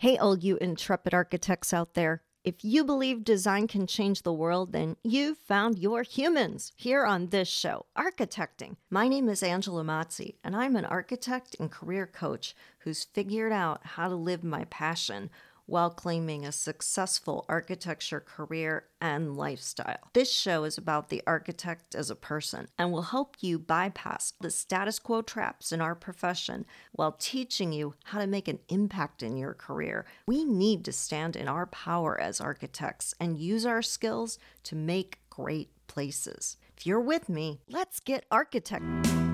Hey, 0.00 0.16
all 0.16 0.38
you 0.38 0.58
intrepid 0.58 1.12
architects 1.12 1.74
out 1.74 1.94
there. 1.94 2.22
If 2.44 2.64
you 2.64 2.84
believe 2.84 3.24
design 3.24 3.66
can 3.66 3.88
change 3.88 4.22
the 4.22 4.32
world, 4.32 4.70
then 4.70 4.94
you've 5.02 5.38
found 5.38 5.76
your 5.76 6.04
humans 6.04 6.70
here 6.76 7.04
on 7.04 7.30
this 7.30 7.48
show, 7.48 7.86
Architecting. 7.98 8.76
My 8.90 9.08
name 9.08 9.28
is 9.28 9.42
Angela 9.42 9.82
Mazzi, 9.82 10.36
and 10.44 10.54
I'm 10.54 10.76
an 10.76 10.84
architect 10.84 11.56
and 11.58 11.68
career 11.68 12.06
coach 12.06 12.54
who's 12.78 13.02
figured 13.12 13.50
out 13.50 13.80
how 13.84 14.08
to 14.08 14.14
live 14.14 14.44
my 14.44 14.66
passion 14.66 15.30
while 15.68 15.90
claiming 15.90 16.46
a 16.46 16.50
successful 16.50 17.44
architecture 17.46 18.20
career 18.20 18.86
and 19.02 19.36
lifestyle. 19.36 19.98
This 20.14 20.32
show 20.32 20.64
is 20.64 20.78
about 20.78 21.10
the 21.10 21.22
architect 21.26 21.94
as 21.94 22.10
a 22.10 22.16
person 22.16 22.68
and 22.78 22.90
will 22.90 23.02
help 23.02 23.36
you 23.40 23.58
bypass 23.58 24.32
the 24.40 24.50
status 24.50 24.98
quo 24.98 25.20
traps 25.20 25.70
in 25.70 25.82
our 25.82 25.94
profession 25.94 26.64
while 26.92 27.12
teaching 27.12 27.70
you 27.72 27.94
how 28.04 28.18
to 28.18 28.26
make 28.26 28.48
an 28.48 28.60
impact 28.70 29.22
in 29.22 29.36
your 29.36 29.52
career. 29.52 30.06
We 30.26 30.42
need 30.42 30.86
to 30.86 30.92
stand 30.92 31.36
in 31.36 31.48
our 31.48 31.66
power 31.66 32.18
as 32.18 32.40
architects 32.40 33.12
and 33.20 33.38
use 33.38 33.66
our 33.66 33.82
skills 33.82 34.38
to 34.64 34.74
make 34.74 35.18
great 35.28 35.68
places. 35.86 36.56
If 36.78 36.86
you're 36.86 36.98
with 36.98 37.28
me, 37.28 37.60
let's 37.68 38.00
get 38.00 38.28
architecting. 38.30 39.27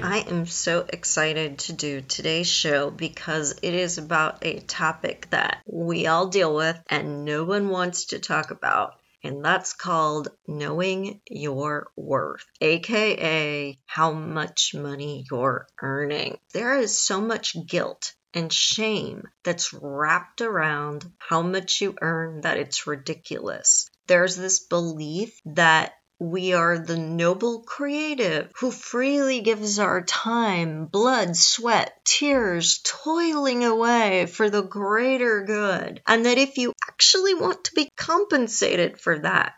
I 0.00 0.24
am 0.28 0.46
so 0.46 0.86
excited 0.88 1.58
to 1.60 1.72
do 1.72 2.00
today's 2.00 2.46
show 2.46 2.90
because 2.90 3.58
it 3.62 3.74
is 3.74 3.98
about 3.98 4.38
a 4.42 4.60
topic 4.60 5.28
that 5.30 5.60
we 5.66 6.06
all 6.06 6.28
deal 6.28 6.54
with 6.54 6.80
and 6.88 7.24
no 7.24 7.44
one 7.44 7.68
wants 7.68 8.06
to 8.06 8.20
talk 8.20 8.52
about. 8.52 8.94
And 9.24 9.44
that's 9.44 9.72
called 9.72 10.28
knowing 10.46 11.20
your 11.28 11.88
worth, 11.96 12.46
aka 12.60 13.76
how 13.86 14.12
much 14.12 14.72
money 14.72 15.24
you're 15.28 15.66
earning. 15.82 16.38
There 16.54 16.78
is 16.78 16.96
so 16.96 17.20
much 17.20 17.56
guilt 17.66 18.14
and 18.32 18.52
shame 18.52 19.24
that's 19.42 19.72
wrapped 19.72 20.42
around 20.42 21.10
how 21.18 21.42
much 21.42 21.80
you 21.80 21.96
earn 22.00 22.42
that 22.42 22.58
it's 22.58 22.86
ridiculous. 22.86 23.90
There's 24.06 24.36
this 24.36 24.60
belief 24.60 25.40
that 25.44 25.94
we 26.20 26.52
are 26.52 26.78
the 26.78 26.98
noble 26.98 27.62
creative 27.62 28.50
who 28.58 28.72
freely 28.72 29.40
gives 29.40 29.78
our 29.78 30.02
time, 30.02 30.86
blood, 30.86 31.36
sweat, 31.36 32.04
tears, 32.04 32.80
toiling 32.82 33.64
away 33.64 34.26
for 34.26 34.50
the 34.50 34.62
greater 34.62 35.44
good. 35.44 36.02
And 36.06 36.26
that 36.26 36.38
if 36.38 36.58
you 36.58 36.72
actually 36.88 37.34
want 37.34 37.64
to 37.64 37.74
be 37.74 37.88
compensated 37.96 39.00
for 39.00 39.20
that, 39.20 39.52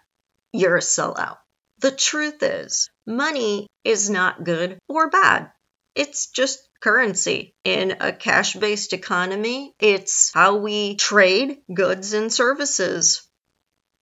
you're 0.53 0.77
a 0.77 0.81
sellout. 0.81 1.39
The 1.79 1.91
truth 1.91 2.43
is, 2.43 2.91
money 3.07 3.67
is 3.85 4.11
not 4.11 4.45
good 4.45 4.79
or 4.87 5.09
bad. 5.09 5.51
It's 5.95 6.27
just 6.27 6.61
currency. 6.81 7.55
In 7.65 7.97
a 8.01 8.13
cash 8.13 8.55
based 8.55 8.93
economy, 8.93 9.75
it's 9.79 10.31
how 10.35 10.57
we 10.57 10.97
trade 10.97 11.59
goods 11.73 12.13
and 12.13 12.31
services 12.31 13.27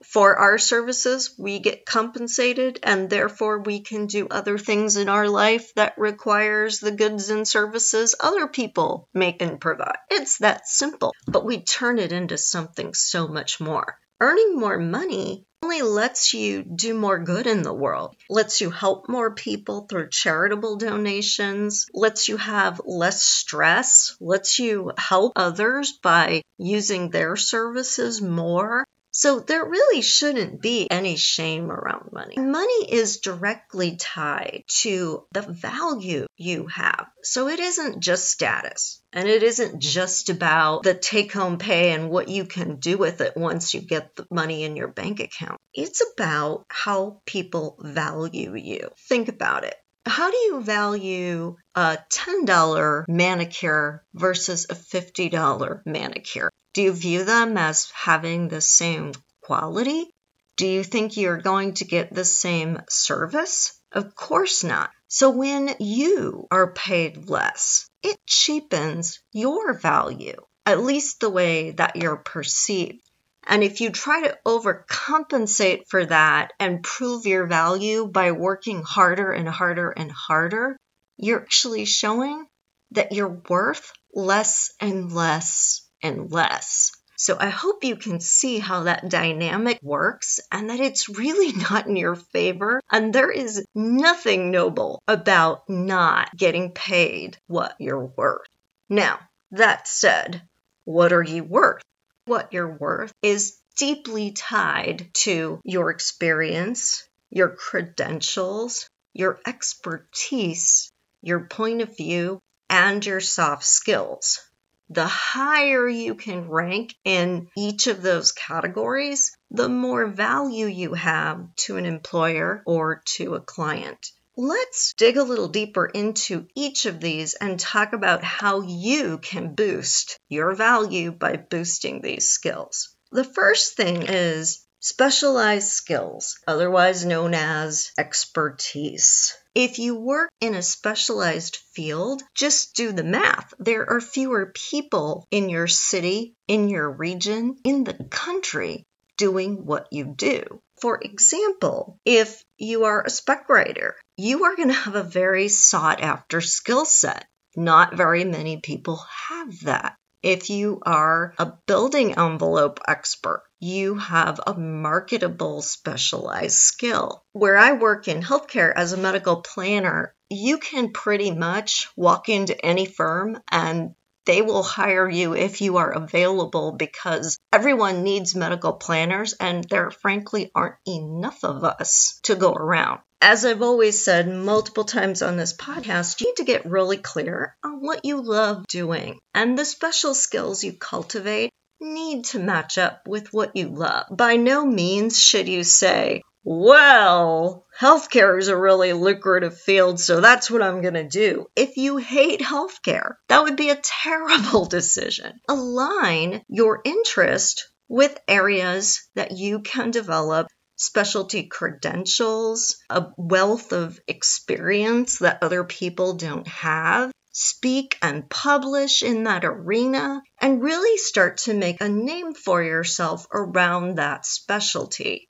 for 0.04 0.36
our 0.36 0.58
services, 0.58 1.34
we 1.38 1.58
get 1.58 1.84
compensated 1.84 2.78
and 2.82 3.10
therefore 3.10 3.60
we 3.60 3.80
can 3.80 4.06
do 4.06 4.28
other 4.30 4.58
things 4.58 4.96
in 4.96 5.08
our 5.08 5.28
life 5.28 5.74
that 5.74 5.98
requires 5.98 6.78
the 6.78 6.92
goods 6.92 7.30
and 7.30 7.46
services 7.46 8.14
other 8.20 8.46
people 8.46 9.08
make 9.12 9.42
and 9.42 9.60
provide. 9.60 9.98
It's 10.10 10.38
that 10.38 10.68
simple, 10.68 11.12
but 11.26 11.44
we 11.44 11.62
turn 11.62 11.98
it 11.98 12.12
into 12.12 12.38
something 12.38 12.94
so 12.94 13.28
much 13.28 13.60
more. 13.60 13.98
Earning 14.20 14.56
more 14.56 14.78
money 14.78 15.46
only 15.62 15.82
lets 15.82 16.34
you 16.34 16.62
do 16.62 16.94
more 16.94 17.18
good 17.18 17.46
in 17.46 17.62
the 17.62 17.74
world, 17.74 18.16
lets 18.30 18.60
you 18.60 18.70
help 18.70 19.08
more 19.08 19.34
people 19.34 19.86
through 19.88 20.08
charitable 20.10 20.76
donations, 20.76 21.86
lets 21.92 22.28
you 22.28 22.36
have 22.36 22.80
less 22.84 23.22
stress, 23.22 24.16
lets 24.20 24.58
you 24.58 24.92
help 24.96 25.32
others 25.36 25.92
by 25.92 26.42
using 26.58 27.10
their 27.10 27.36
services 27.36 28.22
more. 28.22 28.84
So 29.18 29.40
there 29.40 29.64
really 29.64 30.00
shouldn't 30.00 30.62
be 30.62 30.86
any 30.88 31.16
shame 31.16 31.72
around 31.72 32.12
money. 32.12 32.36
Money 32.38 32.92
is 32.92 33.18
directly 33.18 33.96
tied 33.96 34.62
to 34.82 35.26
the 35.32 35.42
value 35.42 36.28
you 36.36 36.68
have. 36.68 37.08
So 37.24 37.48
it 37.48 37.58
isn't 37.58 37.98
just 37.98 38.30
status. 38.30 39.02
And 39.12 39.28
it 39.28 39.42
isn't 39.42 39.80
just 39.80 40.30
about 40.30 40.84
the 40.84 40.94
take 40.94 41.32
home 41.32 41.58
pay 41.58 41.94
and 41.94 42.10
what 42.10 42.28
you 42.28 42.44
can 42.44 42.76
do 42.76 42.96
with 42.96 43.20
it 43.20 43.36
once 43.36 43.74
you 43.74 43.80
get 43.80 44.14
the 44.14 44.24
money 44.30 44.62
in 44.62 44.76
your 44.76 44.86
bank 44.86 45.18
account. 45.18 45.58
It's 45.74 46.00
about 46.14 46.66
how 46.68 47.20
people 47.26 47.76
value 47.80 48.54
you. 48.54 48.90
Think 49.08 49.26
about 49.26 49.64
it. 49.64 49.74
How 50.06 50.30
do 50.30 50.36
you 50.36 50.60
value 50.60 51.56
a 51.74 51.98
$10 52.08 53.04
manicure 53.08 54.04
versus 54.14 54.66
a 54.70 54.74
$50 54.74 55.82
manicure? 55.86 56.50
Do 56.78 56.84
you 56.84 56.92
view 56.92 57.24
them 57.24 57.56
as 57.56 57.90
having 57.90 58.46
the 58.46 58.60
same 58.60 59.10
quality? 59.40 60.14
Do 60.56 60.64
you 60.64 60.84
think 60.84 61.16
you're 61.16 61.42
going 61.42 61.74
to 61.74 61.84
get 61.84 62.14
the 62.14 62.24
same 62.24 62.80
service? 62.88 63.80
Of 63.90 64.14
course 64.14 64.62
not. 64.62 64.90
So 65.08 65.30
when 65.30 65.74
you 65.80 66.46
are 66.52 66.72
paid 66.72 67.28
less, 67.28 67.90
it 68.00 68.24
cheapens 68.26 69.18
your 69.32 69.74
value, 69.74 70.36
at 70.64 70.78
least 70.78 71.18
the 71.18 71.30
way 71.30 71.72
that 71.72 71.96
you're 71.96 72.16
perceived. 72.16 73.02
And 73.42 73.64
if 73.64 73.80
you 73.80 73.90
try 73.90 74.28
to 74.28 74.38
overcompensate 74.46 75.88
for 75.88 76.06
that 76.06 76.52
and 76.60 76.84
prove 76.84 77.26
your 77.26 77.46
value 77.46 78.06
by 78.06 78.30
working 78.30 78.84
harder 78.84 79.32
and 79.32 79.48
harder 79.48 79.90
and 79.90 80.12
harder, 80.12 80.76
you're 81.16 81.42
actually 81.42 81.86
showing 81.86 82.46
that 82.92 83.10
you're 83.10 83.42
worth 83.48 83.90
less 84.14 84.70
and 84.80 85.12
less 85.12 85.87
and 86.02 86.30
less. 86.32 86.92
So 87.20 87.36
I 87.36 87.48
hope 87.48 87.82
you 87.82 87.96
can 87.96 88.20
see 88.20 88.60
how 88.60 88.84
that 88.84 89.08
dynamic 89.08 89.80
works 89.82 90.38
and 90.52 90.70
that 90.70 90.78
it's 90.78 91.08
really 91.08 91.52
not 91.70 91.88
in 91.88 91.96
your 91.96 92.14
favor. 92.14 92.80
And 92.92 93.12
there 93.12 93.30
is 93.30 93.64
nothing 93.74 94.52
noble 94.52 95.02
about 95.08 95.68
not 95.68 96.36
getting 96.36 96.70
paid 96.70 97.36
what 97.48 97.74
you're 97.80 98.06
worth. 98.16 98.46
Now, 98.88 99.18
that 99.50 99.88
said, 99.88 100.42
what 100.84 101.12
are 101.12 101.22
you 101.22 101.42
worth? 101.42 101.82
What 102.26 102.52
you're 102.52 102.76
worth 102.76 103.12
is 103.20 103.58
deeply 103.76 104.30
tied 104.30 105.10
to 105.14 105.60
your 105.64 105.90
experience, 105.90 107.02
your 107.30 107.48
credentials, 107.48 108.88
your 109.12 109.40
expertise, 109.44 110.92
your 111.20 111.46
point 111.46 111.82
of 111.82 111.96
view, 111.96 112.38
and 112.70 113.04
your 113.04 113.20
soft 113.20 113.64
skills 113.64 114.40
the 114.90 115.06
higher 115.06 115.88
you 115.88 116.14
can 116.14 116.48
rank 116.48 116.94
in 117.04 117.48
each 117.56 117.86
of 117.86 118.02
those 118.02 118.32
categories, 118.32 119.36
the 119.50 119.68
more 119.68 120.06
value 120.06 120.66
you 120.66 120.94
have 120.94 121.54
to 121.56 121.76
an 121.76 121.86
employer 121.86 122.62
or 122.66 123.02
to 123.16 123.34
a 123.34 123.40
client. 123.40 124.10
Let's 124.36 124.94
dig 124.94 125.16
a 125.16 125.24
little 125.24 125.48
deeper 125.48 125.84
into 125.84 126.46
each 126.54 126.86
of 126.86 127.00
these 127.00 127.34
and 127.34 127.58
talk 127.58 127.92
about 127.92 128.22
how 128.22 128.60
you 128.60 129.18
can 129.18 129.54
boost 129.54 130.18
your 130.28 130.54
value 130.54 131.10
by 131.10 131.36
boosting 131.36 132.00
these 132.00 132.28
skills. 132.28 132.94
The 133.10 133.24
first 133.24 133.76
thing 133.76 134.04
is 134.06 134.64
specialized 134.80 135.70
skills, 135.70 136.38
otherwise 136.46 137.04
known 137.04 137.34
as 137.34 137.90
expertise. 137.98 139.36
If 139.58 139.80
you 139.80 139.96
work 139.96 140.30
in 140.40 140.54
a 140.54 140.62
specialized 140.62 141.58
field, 141.74 142.22
just 142.32 142.76
do 142.76 142.92
the 142.92 143.02
math. 143.02 143.52
There 143.58 143.90
are 143.90 144.00
fewer 144.00 144.52
people 144.54 145.26
in 145.32 145.48
your 145.48 145.66
city, 145.66 146.36
in 146.46 146.68
your 146.68 146.88
region, 146.88 147.56
in 147.64 147.82
the 147.82 147.94
country 148.08 148.84
doing 149.16 149.66
what 149.66 149.88
you 149.90 150.14
do. 150.16 150.44
For 150.80 151.00
example, 151.02 151.98
if 152.04 152.40
you 152.56 152.84
are 152.84 153.02
a 153.02 153.10
spec 153.10 153.48
writer, 153.48 153.96
you 154.16 154.44
are 154.44 154.54
going 154.54 154.68
to 154.68 154.74
have 154.74 154.94
a 154.94 155.02
very 155.02 155.48
sought 155.48 156.00
after 156.02 156.40
skill 156.40 156.84
set. 156.84 157.26
Not 157.56 157.96
very 157.96 158.22
many 158.22 158.60
people 158.60 159.04
have 159.28 159.58
that. 159.64 159.96
If 160.22 160.50
you 160.50 160.78
are 160.86 161.34
a 161.36 161.54
building 161.66 162.16
envelope 162.16 162.78
expert, 162.86 163.42
you 163.60 163.96
have 163.96 164.40
a 164.46 164.54
marketable 164.54 165.62
specialized 165.62 166.56
skill. 166.56 167.24
Where 167.32 167.56
I 167.56 167.72
work 167.72 168.08
in 168.08 168.22
healthcare 168.22 168.72
as 168.74 168.92
a 168.92 168.96
medical 168.96 169.42
planner, 169.42 170.14
you 170.30 170.58
can 170.58 170.92
pretty 170.92 171.30
much 171.30 171.88
walk 171.96 172.28
into 172.28 172.64
any 172.64 172.86
firm 172.86 173.40
and 173.50 173.94
they 174.26 174.42
will 174.42 174.62
hire 174.62 175.08
you 175.08 175.34
if 175.34 175.62
you 175.62 175.78
are 175.78 175.90
available 175.90 176.72
because 176.72 177.38
everyone 177.50 178.02
needs 178.02 178.34
medical 178.34 178.74
planners 178.74 179.32
and 179.40 179.64
there 179.64 179.90
frankly 179.90 180.50
aren't 180.54 180.76
enough 180.86 181.44
of 181.44 181.64
us 181.64 182.20
to 182.24 182.34
go 182.34 182.52
around. 182.52 183.00
As 183.22 183.44
I've 183.44 183.62
always 183.62 184.04
said 184.04 184.28
multiple 184.28 184.84
times 184.84 185.22
on 185.22 185.36
this 185.36 185.56
podcast, 185.56 186.20
you 186.20 186.28
need 186.28 186.36
to 186.36 186.44
get 186.44 186.66
really 186.66 186.98
clear 186.98 187.56
on 187.64 187.80
what 187.80 188.04
you 188.04 188.20
love 188.20 188.66
doing 188.68 189.18
and 189.34 189.58
the 189.58 189.64
special 189.64 190.14
skills 190.14 190.62
you 190.62 190.74
cultivate 190.74 191.50
need 191.80 192.24
to 192.26 192.38
match 192.38 192.78
up 192.78 193.06
with 193.06 193.32
what 193.32 193.56
you 193.56 193.68
love. 193.68 194.06
By 194.10 194.36
no 194.36 194.64
means 194.64 195.20
should 195.20 195.48
you 195.48 195.64
say, 195.64 196.22
well, 196.44 197.66
healthcare 197.78 198.38
is 198.38 198.48
a 198.48 198.56
really 198.56 198.92
lucrative 198.92 199.60
field, 199.60 200.00
so 200.00 200.20
that's 200.20 200.50
what 200.50 200.62
I'm 200.62 200.80
going 200.80 200.94
to 200.94 201.06
do. 201.06 201.46
If 201.54 201.76
you 201.76 201.98
hate 201.98 202.40
healthcare, 202.40 203.16
that 203.28 203.42
would 203.42 203.56
be 203.56 203.70
a 203.70 203.80
terrible 203.82 204.64
decision. 204.78 205.40
Align 205.48 206.42
your 206.48 206.80
interest 206.84 207.68
with 207.88 208.18
areas 208.26 209.08
that 209.14 209.32
you 209.32 209.60
can 209.60 209.90
develop 209.90 210.46
specialty 210.76 211.44
credentials, 211.44 212.76
a 212.88 213.08
wealth 213.16 213.72
of 213.72 214.00
experience 214.06 215.18
that 215.18 215.42
other 215.42 215.64
people 215.64 216.14
don't 216.14 216.46
have. 216.46 217.10
Speak 217.32 217.98
and 218.02 218.28
publish 218.28 219.02
in 219.02 219.24
that 219.24 219.44
arena 219.44 220.22
and 220.40 220.62
really 220.62 220.96
start 220.96 221.38
to 221.38 221.54
make 221.54 221.80
a 221.80 221.88
name 221.88 222.34
for 222.34 222.62
yourself 222.62 223.26
around 223.32 223.96
that 223.96 224.26
specialty. 224.26 225.28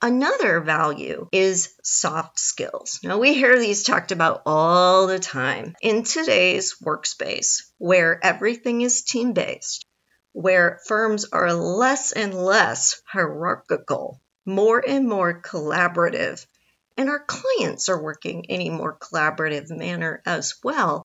Another 0.00 0.60
value 0.60 1.28
is 1.32 1.74
soft 1.82 2.38
skills. 2.38 3.00
Now, 3.02 3.18
we 3.18 3.34
hear 3.34 3.58
these 3.58 3.82
talked 3.82 4.12
about 4.12 4.42
all 4.46 5.06
the 5.06 5.18
time 5.18 5.74
in 5.82 6.04
today's 6.04 6.76
workspace 6.84 7.62
where 7.78 8.24
everything 8.24 8.82
is 8.82 9.02
team 9.02 9.32
based, 9.32 9.84
where 10.32 10.80
firms 10.86 11.24
are 11.32 11.52
less 11.52 12.12
and 12.12 12.32
less 12.32 13.02
hierarchical 13.06 14.20
more 14.48 14.82
and 14.84 15.06
more 15.06 15.42
collaborative. 15.42 16.44
And 16.96 17.08
our 17.08 17.24
clients 17.24 17.88
are 17.88 18.02
working 18.02 18.44
in 18.44 18.62
a 18.62 18.70
more 18.70 18.98
collaborative 18.98 19.68
manner 19.70 20.22
as 20.24 20.54
well. 20.64 21.04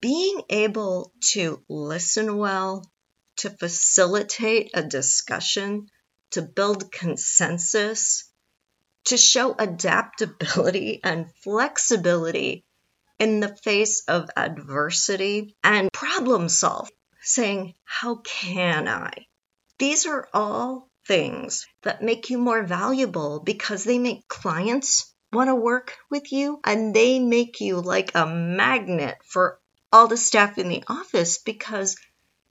Being 0.00 0.42
able 0.50 1.12
to 1.32 1.64
listen 1.68 2.36
well, 2.36 2.90
to 3.36 3.50
facilitate 3.50 4.70
a 4.74 4.82
discussion, 4.82 5.88
to 6.30 6.42
build 6.42 6.92
consensus, 6.92 8.30
to 9.04 9.16
show 9.16 9.54
adaptability 9.58 11.00
and 11.02 11.32
flexibility 11.42 12.64
in 13.18 13.40
the 13.40 13.56
face 13.56 14.02
of 14.08 14.28
adversity 14.36 15.56
and 15.64 15.92
problem 15.92 16.48
solve, 16.48 16.90
saying, 17.22 17.74
How 17.84 18.16
can 18.16 18.88
I? 18.88 19.26
These 19.78 20.06
are 20.06 20.28
all 20.34 20.90
things 21.06 21.66
that 21.82 22.02
make 22.02 22.30
you 22.30 22.38
more 22.38 22.64
valuable 22.64 23.40
because 23.40 23.84
they 23.84 23.98
make 23.98 24.28
clients 24.28 25.14
want 25.32 25.48
to 25.48 25.54
work 25.54 25.96
with 26.10 26.32
you 26.32 26.60
and 26.64 26.94
they 26.94 27.18
make 27.18 27.60
you 27.60 27.80
like 27.80 28.10
a 28.14 28.26
magnet 28.26 29.16
for 29.24 29.60
all 29.92 30.08
the 30.08 30.16
staff 30.16 30.58
in 30.58 30.68
the 30.68 30.84
office 30.88 31.38
because 31.38 31.96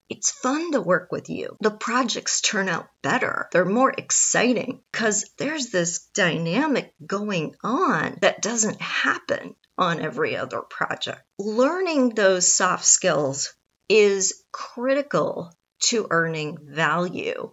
it's 0.09 0.31
fun 0.31 0.71
to 0.71 0.81
work 0.81 1.11
with 1.11 1.29
you. 1.29 1.57
The 1.61 1.71
projects 1.71 2.41
turn 2.41 2.69
out 2.69 2.87
better. 3.01 3.49
They're 3.51 3.65
more 3.65 3.93
exciting 3.95 4.81
because 4.91 5.25
there's 5.37 5.71
this 5.71 6.05
dynamic 6.13 6.93
going 7.05 7.55
on 7.63 8.17
that 8.21 8.41
doesn't 8.41 8.81
happen 8.81 9.55
on 9.77 9.99
every 9.99 10.37
other 10.37 10.61
project. 10.61 11.21
Learning 11.39 12.09
those 12.09 12.53
soft 12.53 12.85
skills 12.85 13.53
is 13.89 14.43
critical 14.51 15.51
to 15.79 16.07
earning 16.09 16.57
value 16.61 17.51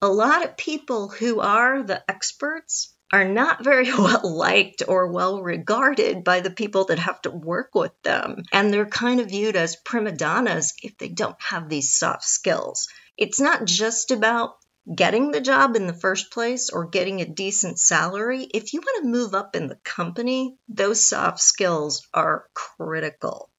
a 0.00 0.08
lot 0.08 0.44
of 0.44 0.56
people 0.56 1.08
who 1.08 1.40
are 1.40 1.82
the 1.82 2.02
experts 2.08 2.94
are 3.12 3.24
not 3.24 3.64
very 3.64 3.92
well 3.98 4.36
liked 4.36 4.82
or 4.86 5.08
well 5.08 5.42
regarded 5.42 6.24
by 6.24 6.40
the 6.40 6.50
people 6.50 6.84
that 6.86 6.98
have 6.98 7.20
to 7.22 7.30
work 7.30 7.74
with 7.74 7.92
them. 8.02 8.42
And 8.52 8.72
they're 8.72 8.86
kind 8.86 9.20
of 9.20 9.30
viewed 9.30 9.56
as 9.56 9.76
prima 9.76 10.12
donnas 10.12 10.74
if 10.82 10.96
they 10.98 11.08
don't 11.08 11.40
have 11.40 11.68
these 11.68 11.94
soft 11.94 12.24
skills. 12.24 12.88
It's 13.16 13.40
not 13.40 13.64
just 13.64 14.10
about 14.10 14.56
getting 14.94 15.30
the 15.30 15.40
job 15.40 15.76
in 15.76 15.86
the 15.86 15.92
first 15.92 16.30
place 16.30 16.70
or 16.70 16.86
getting 16.86 17.20
a 17.20 17.26
decent 17.26 17.78
salary. 17.78 18.44
If 18.44 18.72
you 18.72 18.80
want 18.80 19.04
to 19.04 19.10
move 19.10 19.34
up 19.34 19.54
in 19.54 19.68
the 19.68 19.78
company, 19.84 20.56
those 20.68 21.06
soft 21.06 21.40
skills 21.40 22.06
are 22.14 22.46
critical. 22.54 23.50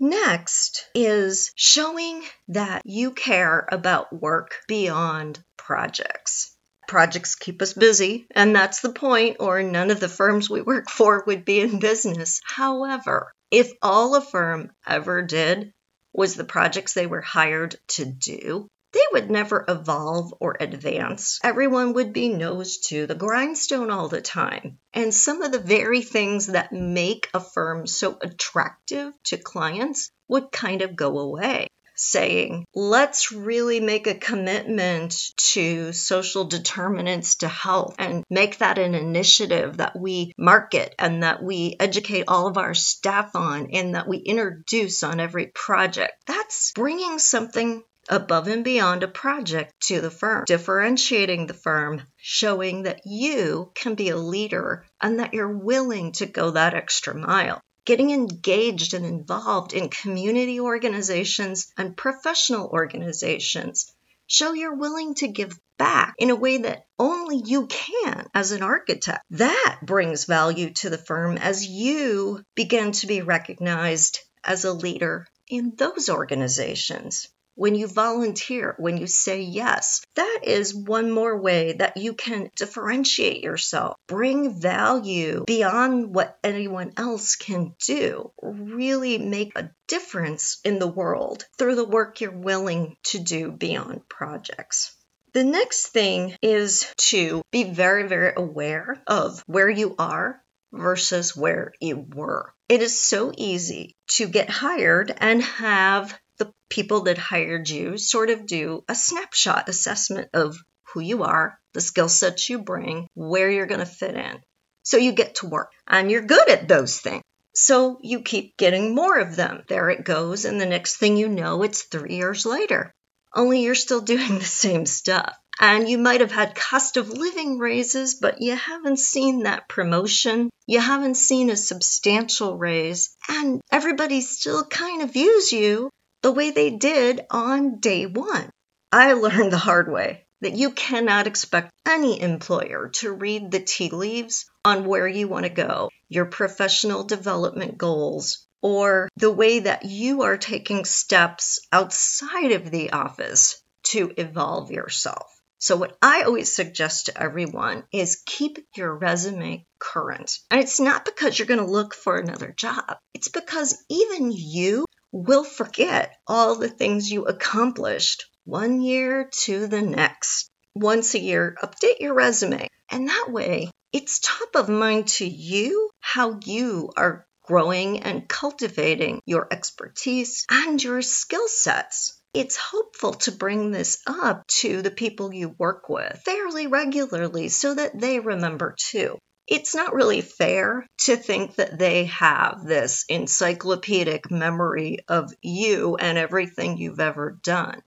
Next 0.00 0.88
is 0.94 1.50
showing 1.56 2.22
that 2.48 2.82
you 2.84 3.10
care 3.10 3.66
about 3.72 4.12
work 4.12 4.54
beyond 4.68 5.42
projects. 5.56 6.56
Projects 6.88 7.34
keep 7.34 7.60
us 7.60 7.74
busy, 7.74 8.26
and 8.30 8.56
that's 8.56 8.80
the 8.80 8.92
point, 8.92 9.36
or 9.40 9.62
none 9.62 9.90
of 9.90 10.00
the 10.00 10.08
firms 10.08 10.48
we 10.48 10.62
work 10.62 10.88
for 10.88 11.22
would 11.26 11.44
be 11.44 11.60
in 11.60 11.78
business. 11.78 12.40
However, 12.44 13.30
if 13.50 13.70
all 13.82 14.14
a 14.14 14.22
firm 14.22 14.72
ever 14.86 15.20
did 15.20 15.72
was 16.14 16.34
the 16.34 16.44
projects 16.44 16.94
they 16.94 17.06
were 17.06 17.20
hired 17.20 17.76
to 17.88 18.06
do, 18.06 18.68
they 18.92 19.04
would 19.12 19.30
never 19.30 19.66
evolve 19.68 20.32
or 20.40 20.56
advance. 20.58 21.38
Everyone 21.44 21.92
would 21.92 22.14
be 22.14 22.30
nose 22.30 22.78
to 22.88 23.06
the 23.06 23.14
grindstone 23.14 23.90
all 23.90 24.08
the 24.08 24.22
time. 24.22 24.78
And 24.94 25.12
some 25.12 25.42
of 25.42 25.52
the 25.52 25.58
very 25.58 26.00
things 26.00 26.46
that 26.46 26.72
make 26.72 27.28
a 27.34 27.40
firm 27.40 27.86
so 27.86 28.16
attractive 28.22 29.12
to 29.24 29.36
clients 29.36 30.10
would 30.26 30.50
kind 30.50 30.80
of 30.80 30.96
go 30.96 31.18
away 31.18 31.68
saying, 32.00 32.64
let's 32.74 33.32
really 33.32 33.80
make 33.80 34.06
a 34.06 34.14
commitment 34.14 35.14
to 35.36 35.92
social 35.92 36.44
determinants 36.44 37.36
to 37.36 37.48
health 37.48 37.94
and 37.98 38.24
make 38.30 38.58
that 38.58 38.78
an 38.78 38.94
initiative 38.94 39.78
that 39.78 39.98
we 39.98 40.32
market 40.38 40.94
and 40.98 41.22
that 41.22 41.42
we 41.42 41.76
educate 41.80 42.24
all 42.28 42.46
of 42.46 42.58
our 42.58 42.74
staff 42.74 43.34
on 43.34 43.68
and 43.72 43.94
that 43.94 44.08
we 44.08 44.18
introduce 44.18 45.02
on 45.02 45.20
every 45.20 45.46
project. 45.46 46.12
That's 46.26 46.72
bringing 46.72 47.18
something 47.18 47.82
above 48.08 48.48
and 48.48 48.64
beyond 48.64 49.02
a 49.02 49.08
project 49.08 49.74
to 49.80 50.00
the 50.00 50.10
firm, 50.10 50.44
differentiating 50.46 51.46
the 51.46 51.54
firm, 51.54 52.02
showing 52.16 52.84
that 52.84 53.02
you 53.04 53.70
can 53.74 53.94
be 53.94 54.08
a 54.08 54.16
leader 54.16 54.86
and 55.00 55.20
that 55.20 55.34
you're 55.34 55.56
willing 55.56 56.12
to 56.12 56.26
go 56.26 56.52
that 56.52 56.74
extra 56.74 57.14
mile 57.14 57.60
getting 57.88 58.10
engaged 58.10 58.92
and 58.92 59.06
involved 59.06 59.72
in 59.72 59.88
community 59.88 60.60
organizations 60.60 61.72
and 61.78 61.96
professional 61.96 62.68
organizations. 62.68 63.90
Show 64.26 64.52
you're 64.52 64.74
willing 64.74 65.14
to 65.14 65.28
give 65.28 65.58
back 65.78 66.14
in 66.18 66.28
a 66.28 66.36
way 66.36 66.58
that 66.58 66.84
only 66.98 67.40
you 67.42 67.66
can 67.66 68.26
as 68.34 68.52
an 68.52 68.62
architect. 68.62 69.24
That 69.30 69.78
brings 69.82 70.26
value 70.26 70.74
to 70.74 70.90
the 70.90 70.98
firm 70.98 71.38
as 71.38 71.66
you 71.66 72.44
begin 72.54 72.92
to 72.92 73.06
be 73.06 73.22
recognized 73.22 74.18
as 74.44 74.66
a 74.66 74.74
leader 74.74 75.26
in 75.48 75.72
those 75.74 76.10
organizations 76.10 77.30
when 77.58 77.74
you 77.74 77.88
volunteer, 77.88 78.76
when 78.78 78.96
you 78.98 79.08
say 79.08 79.40
yes. 79.40 80.00
That 80.14 80.40
is 80.44 80.72
one 80.72 81.10
more 81.10 81.36
way 81.36 81.72
that 81.72 81.96
you 81.96 82.14
can 82.14 82.50
differentiate 82.54 83.42
yourself, 83.42 83.96
bring 84.06 84.60
value 84.60 85.42
beyond 85.44 86.14
what 86.14 86.38
anyone 86.44 86.92
else 86.96 87.34
can 87.34 87.74
do, 87.84 88.30
really 88.40 89.18
make 89.18 89.58
a 89.58 89.72
difference 89.88 90.60
in 90.64 90.78
the 90.78 90.86
world 90.86 91.46
through 91.58 91.74
the 91.74 91.84
work 91.84 92.20
you're 92.20 92.30
willing 92.30 92.96
to 93.06 93.18
do 93.18 93.50
beyond 93.50 94.08
projects. 94.08 94.94
The 95.32 95.42
next 95.42 95.88
thing 95.88 96.36
is 96.40 96.86
to 97.08 97.42
be 97.50 97.64
very, 97.64 98.06
very 98.06 98.34
aware 98.36 99.02
of 99.08 99.42
where 99.46 99.68
you 99.68 99.96
are 99.98 100.40
versus 100.72 101.36
where 101.36 101.72
you 101.80 102.06
were. 102.14 102.54
It 102.68 102.82
is 102.82 103.00
so 103.00 103.32
easy 103.36 103.96
to 104.10 104.28
get 104.28 104.48
hired 104.48 105.12
and 105.16 105.42
have 105.42 106.16
the 106.38 106.52
people 106.68 107.02
that 107.02 107.18
hired 107.18 107.68
you 107.68 107.98
sort 107.98 108.30
of 108.30 108.46
do 108.46 108.84
a 108.88 108.94
snapshot 108.94 109.68
assessment 109.68 110.28
of 110.32 110.56
who 110.92 111.00
you 111.00 111.24
are, 111.24 111.58
the 111.74 111.80
skill 111.80 112.08
sets 112.08 112.48
you 112.48 112.58
bring, 112.58 113.08
where 113.14 113.50
you're 113.50 113.66
going 113.66 113.80
to 113.80 113.86
fit 113.86 114.14
in. 114.14 114.40
So 114.82 114.96
you 114.96 115.12
get 115.12 115.36
to 115.36 115.48
work 115.48 115.72
and 115.86 116.10
you're 116.10 116.22
good 116.22 116.48
at 116.48 116.68
those 116.68 116.98
things. 116.98 117.22
So 117.54 117.98
you 118.02 118.20
keep 118.20 118.56
getting 118.56 118.94
more 118.94 119.18
of 119.18 119.36
them. 119.36 119.64
There 119.68 119.90
it 119.90 120.04
goes. 120.04 120.44
And 120.44 120.60
the 120.60 120.66
next 120.66 120.96
thing 120.96 121.16
you 121.16 121.28
know, 121.28 121.62
it's 121.62 121.82
three 121.82 122.14
years 122.14 122.46
later. 122.46 122.92
Only 123.34 123.62
you're 123.62 123.74
still 123.74 124.00
doing 124.14 124.38
the 124.38 124.44
same 124.44 124.86
stuff. 124.86 125.36
And 125.60 125.88
you 125.88 125.98
might 125.98 126.20
have 126.20 126.30
had 126.30 126.54
cost 126.54 126.96
of 126.96 127.10
living 127.10 127.58
raises, 127.58 128.14
but 128.14 128.40
you 128.40 128.54
haven't 128.54 129.00
seen 129.00 129.42
that 129.42 129.68
promotion. 129.68 130.50
You 130.68 130.78
haven't 130.80 131.16
seen 131.16 131.50
a 131.50 131.56
substantial 131.56 132.56
raise. 132.56 133.16
And 133.28 133.60
everybody 133.72 134.20
still 134.20 134.64
kind 134.64 135.02
of 135.02 135.12
views 135.12 135.52
you 135.52 135.90
the 136.22 136.32
way 136.32 136.50
they 136.50 136.70
did 136.70 137.20
on 137.30 137.78
day 137.80 138.06
one. 138.06 138.50
I 138.90 139.12
learned 139.12 139.52
the 139.52 139.58
hard 139.58 139.90
way 139.90 140.24
that 140.40 140.54
you 140.54 140.70
cannot 140.70 141.26
expect 141.26 141.72
any 141.86 142.20
employer 142.20 142.90
to 142.94 143.12
read 143.12 143.50
the 143.50 143.60
tea 143.60 143.90
leaves 143.90 144.46
on 144.64 144.84
where 144.84 145.08
you 145.08 145.28
want 145.28 145.44
to 145.44 145.50
go, 145.50 145.90
your 146.08 146.26
professional 146.26 147.04
development 147.04 147.76
goals, 147.76 148.46
or 148.62 149.08
the 149.16 149.30
way 149.30 149.60
that 149.60 149.84
you 149.84 150.22
are 150.22 150.36
taking 150.36 150.84
steps 150.84 151.60
outside 151.72 152.52
of 152.52 152.70
the 152.70 152.92
office 152.92 153.62
to 153.82 154.12
evolve 154.16 154.70
yourself. 154.70 155.34
So, 155.60 155.76
what 155.76 155.98
I 156.00 156.22
always 156.22 156.54
suggest 156.54 157.06
to 157.06 157.20
everyone 157.20 157.82
is 157.92 158.22
keep 158.24 158.58
your 158.76 158.94
resume 158.94 159.66
current. 159.80 160.38
And 160.52 160.60
it's 160.60 160.78
not 160.78 161.04
because 161.04 161.36
you're 161.36 161.46
going 161.46 161.58
to 161.58 161.66
look 161.66 161.94
for 161.94 162.16
another 162.16 162.54
job, 162.56 162.96
it's 163.12 163.28
because 163.28 163.76
even 163.88 164.30
you 164.32 164.84
will 165.12 165.44
forget 165.44 166.16
all 166.26 166.54
the 166.56 166.68
things 166.68 167.10
you 167.10 167.24
accomplished 167.26 168.26
one 168.44 168.80
year 168.80 169.28
to 169.44 169.66
the 169.66 169.82
next. 169.82 170.50
once 170.74 171.14
a 171.14 171.18
year, 171.18 171.56
update 171.62 172.00
your 172.00 172.14
resume. 172.14 172.68
And 172.90 173.08
that 173.08 173.26
way, 173.30 173.70
it's 173.92 174.20
top 174.20 174.54
of 174.54 174.68
mind 174.68 175.08
to 175.08 175.26
you 175.26 175.90
how 176.00 176.38
you 176.44 176.92
are 176.96 177.26
growing 177.42 178.00
and 178.00 178.28
cultivating 178.28 179.20
your 179.26 179.48
expertise 179.50 180.44
and 180.50 180.82
your 180.82 181.02
skill 181.02 181.48
sets. 181.48 182.20
It's 182.34 182.56
helpful 182.56 183.14
to 183.14 183.32
bring 183.32 183.70
this 183.70 183.98
up 184.06 184.46
to 184.60 184.82
the 184.82 184.90
people 184.90 185.32
you 185.32 185.54
work 185.58 185.88
with 185.88 186.20
fairly 186.24 186.66
regularly 186.66 187.48
so 187.48 187.74
that 187.74 187.98
they 187.98 188.20
remember 188.20 188.74
too. 188.78 189.18
It's 189.50 189.74
not 189.74 189.94
really 189.94 190.20
fair 190.20 190.86
to 191.04 191.16
think 191.16 191.54
that 191.54 191.78
they 191.78 192.04
have 192.04 192.64
this 192.64 193.06
encyclopedic 193.08 194.30
memory 194.30 194.98
of 195.08 195.32
you 195.40 195.96
and 195.96 196.18
everything 196.18 196.76
you've 196.76 197.00
ever 197.00 197.38
done. 197.42 197.82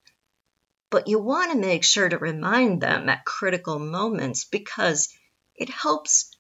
But 0.90 1.08
you 1.08 1.20
want 1.20 1.52
to 1.52 1.58
make 1.60 1.84
sure 1.84 2.10
to 2.10 2.18
remind 2.18 2.82
them 2.82 3.08
at 3.10 3.26
critical 3.26 3.78
moments 3.78 4.46
because 4.46 5.10
it 5.56 5.70
helps 5.70 6.36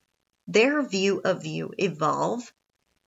their 0.47 0.81
view 0.81 1.21
of 1.23 1.45
you 1.45 1.71
evolve 1.77 2.51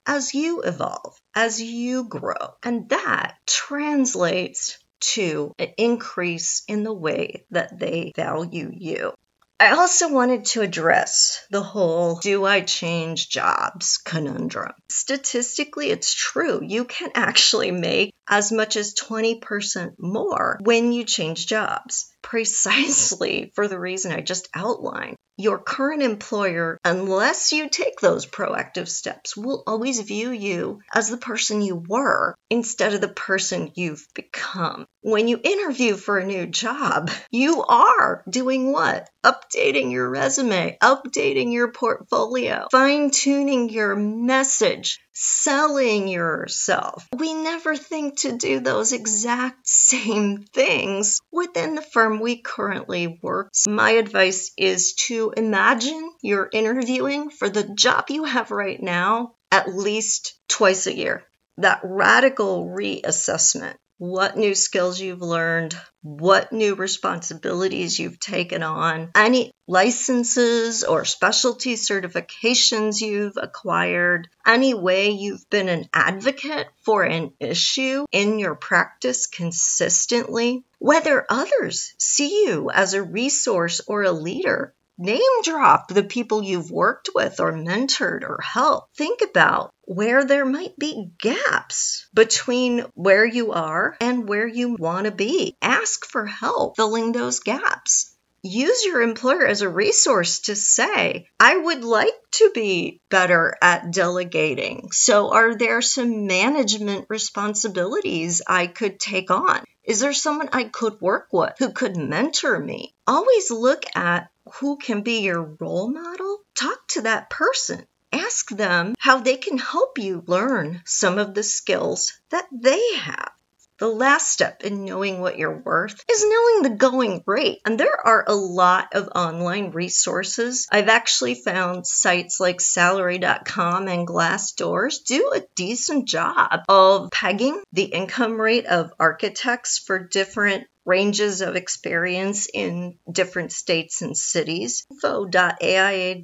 as 0.05 0.33
you 0.33 0.61
evolve, 0.61 1.19
as 1.33 1.61
you 1.61 2.05
grow. 2.05 2.55
And 2.63 2.87
that 2.89 3.35
translates 3.45 4.77
to 5.01 5.53
an 5.59 5.73
increase 5.77 6.63
in 6.69 6.83
the 6.83 6.93
way 6.93 7.45
that 7.51 7.77
they 7.77 8.13
value 8.15 8.71
you. 8.73 9.13
I 9.59 9.71
also 9.71 10.11
wanted 10.11 10.45
to 10.45 10.61
address 10.61 11.39
the 11.49 11.63
whole 11.63 12.17
do 12.17 12.45
I 12.45 12.61
change 12.61 13.29
jobs 13.29 13.97
conundrum. 13.97 14.73
Statistically, 14.89 15.91
it's 15.91 16.13
true. 16.13 16.59
You 16.61 16.83
can 16.83 17.11
actually 17.15 17.71
make 17.71 18.13
as 18.27 18.51
much 18.51 18.75
as 18.75 18.95
20% 18.95 19.93
more 19.99 20.57
when 20.61 20.91
you 20.91 21.03
change 21.03 21.47
jobs, 21.47 22.11
precisely 22.21 23.51
for 23.55 23.67
the 23.67 23.79
reason 23.79 24.11
I 24.11 24.21
just 24.21 24.49
outlined 24.53 25.17
your 25.37 25.59
current 25.59 26.01
employer, 26.01 26.79
unless 26.85 27.51
you 27.51 27.67
take 27.67 27.99
those 27.99 28.25
proactive 28.25 28.87
steps, 28.87 29.35
will 29.35 29.63
always 29.67 29.99
view 29.99 30.31
you 30.31 30.79
as 30.93 31.09
the 31.09 31.17
person 31.17 31.61
you 31.61 31.75
were 31.75 32.35
instead 32.49 32.93
of 32.93 33.01
the 33.01 33.09
person 33.09 33.71
you've 33.75 34.07
become. 34.13 34.85
When 35.01 35.27
you 35.27 35.39
interview 35.43 35.95
for 35.95 36.17
a 36.17 36.25
new 36.25 36.47
job, 36.47 37.11
you 37.31 37.63
are 37.63 38.23
doing 38.29 38.71
what? 38.71 39.09
Updating 39.23 39.91
your 39.91 40.09
resume, 40.09 40.77
updating 40.81 41.51
your 41.51 41.71
portfolio, 41.71 42.67
fine 42.71 43.11
tuning 43.11 43.69
your 43.69 43.95
message, 43.95 44.99
selling 45.11 46.07
yourself. 46.07 47.07
We 47.15 47.33
never 47.33 47.75
think 47.75 48.14
to 48.17 48.37
do 48.37 48.59
those 48.59 48.93
exact 48.93 49.67
same 49.67 50.43
things 50.53 51.21
within 51.31 51.75
the 51.75 51.81
firm 51.81 52.19
we 52.19 52.37
currently 52.37 53.19
work. 53.21 53.51
My 53.67 53.91
advice 53.91 54.51
is 54.57 54.93
to 55.07 55.33
imagine 55.35 56.11
you're 56.21 56.49
interviewing 56.51 57.29
for 57.29 57.49
the 57.49 57.63
job 57.63 58.05
you 58.09 58.23
have 58.23 58.51
right 58.51 58.81
now 58.81 59.35
at 59.51 59.73
least 59.73 60.37
twice 60.47 60.87
a 60.87 60.95
year. 60.95 61.23
That 61.57 61.79
radical 61.83 62.65
reassessment 62.65 63.75
what 63.97 64.37
new 64.37 64.53
skills 64.53 64.99
you've 64.99 65.21
learned, 65.21 65.75
what 66.01 66.51
new 66.51 66.75
responsibilities 66.75 67.97
you've 67.97 68.19
taken 68.19 68.61
on, 68.61 69.09
any 69.15 69.51
licenses 69.67 70.83
or 70.83 71.05
specialty 71.05 71.75
certifications 71.75 73.01
you've 73.01 73.37
acquired, 73.37 74.27
any 74.45 74.73
way 74.73 75.11
you've 75.11 75.49
been 75.49 75.69
an 75.69 75.85
advocate 75.93 76.67
for 76.83 77.03
an 77.03 77.31
issue 77.39 78.05
in 78.11 78.37
your 78.37 78.55
practice 78.55 79.27
consistently, 79.27 80.63
whether 80.79 81.25
others 81.29 81.93
see 81.97 82.45
you 82.45 82.69
as 82.69 82.93
a 82.93 83.03
resource 83.03 83.81
or 83.87 84.03
a 84.03 84.11
leader 84.11 84.73
Name 84.97 85.41
drop 85.43 85.89
the 85.89 86.03
people 86.03 86.41
you've 86.41 86.71
worked 86.71 87.09
with 87.13 87.41
or 87.41 87.51
mentored 87.51 88.23
or 88.23 88.39
helped. 88.41 88.95
Think 88.95 89.19
about 89.21 89.73
where 89.81 90.23
there 90.23 90.45
might 90.45 90.79
be 90.79 91.11
gaps 91.19 92.07
between 92.13 92.85
where 92.93 93.25
you 93.25 93.51
are 93.51 93.97
and 93.99 94.29
where 94.29 94.47
you 94.47 94.75
want 94.79 95.03
to 95.05 95.11
be. 95.11 95.57
Ask 95.61 96.05
for 96.05 96.25
help 96.25 96.77
filling 96.77 97.11
those 97.11 97.41
gaps. 97.41 98.15
Use 98.41 98.85
your 98.85 99.01
employer 99.01 99.45
as 99.45 99.61
a 99.61 99.69
resource 99.69 100.39
to 100.41 100.55
say, 100.55 101.27
I 101.39 101.57
would 101.57 101.83
like 101.83 102.13
to 102.33 102.51
be 102.53 103.01
better 103.09 103.57
at 103.61 103.91
delegating. 103.91 104.89
So, 104.91 105.33
are 105.33 105.55
there 105.55 105.81
some 105.81 106.25
management 106.27 107.07
responsibilities 107.09 108.41
I 108.47 108.67
could 108.67 108.99
take 108.99 109.29
on? 109.29 109.63
Is 109.83 109.99
there 109.99 110.13
someone 110.13 110.49
I 110.53 110.65
could 110.65 111.01
work 111.01 111.27
with 111.33 111.53
who 111.59 111.71
could 111.73 111.97
mentor 111.97 112.59
me? 112.59 112.93
Always 113.07 113.51
look 113.51 113.83
at 113.95 114.29
who 114.53 114.77
can 114.77 115.01
be 115.01 115.19
your 115.21 115.41
role 115.59 115.89
model, 115.89 116.39
talk 116.55 116.87
to 116.89 117.01
that 117.01 117.29
person. 117.29 117.85
Ask 118.11 118.49
them 118.49 118.95
how 118.97 119.19
they 119.19 119.37
can 119.37 119.57
help 119.57 119.97
you 119.97 120.23
learn 120.25 120.81
some 120.85 121.17
of 121.17 121.33
the 121.33 121.43
skills 121.43 122.13
that 122.29 122.47
they 122.51 122.93
have. 122.95 123.31
The 123.77 123.89
last 123.89 124.31
step 124.31 124.63
in 124.63 124.85
knowing 124.85 125.19
what 125.19 125.37
you're 125.37 125.59
worth 125.59 126.01
is 126.09 126.23
knowing 126.23 126.61
the 126.63 126.77
going 126.77 127.21
rate. 127.25 127.59
And 127.65 127.77
there 127.77 128.07
are 128.07 128.23
a 128.25 128.33
lot 128.33 128.95
of 128.95 129.09
online 129.13 129.71
resources. 129.71 130.65
I've 130.71 130.87
actually 130.87 131.35
found 131.35 131.85
sites 131.85 132.39
like 132.39 132.61
salary.com 132.61 133.89
and 133.89 134.07
Glassdoors 134.07 135.03
do 135.03 135.33
a 135.35 135.43
decent 135.55 136.07
job 136.07 136.63
of 136.69 137.11
pegging 137.11 137.61
the 137.73 137.83
income 137.83 138.39
rate 138.39 138.65
of 138.65 138.93
architects 138.97 139.77
for 139.77 139.99
different 139.99 140.67
ranges 140.85 141.41
of 141.41 141.57
experience 141.57 142.47
in 142.53 142.97
different 143.11 143.51
states 143.51 144.01
and 144.01 144.15
cities. 144.15 144.85
info.aia.org 144.89 146.23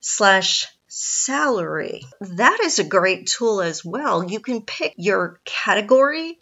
slash 0.00 0.66
salary. 0.88 2.02
That 2.20 2.60
is 2.62 2.78
a 2.78 2.84
great 2.84 3.28
tool 3.28 3.62
as 3.62 3.82
well. 3.82 4.22
You 4.24 4.40
can 4.40 4.60
pick 4.60 4.92
your 4.98 5.40
category 5.46 6.38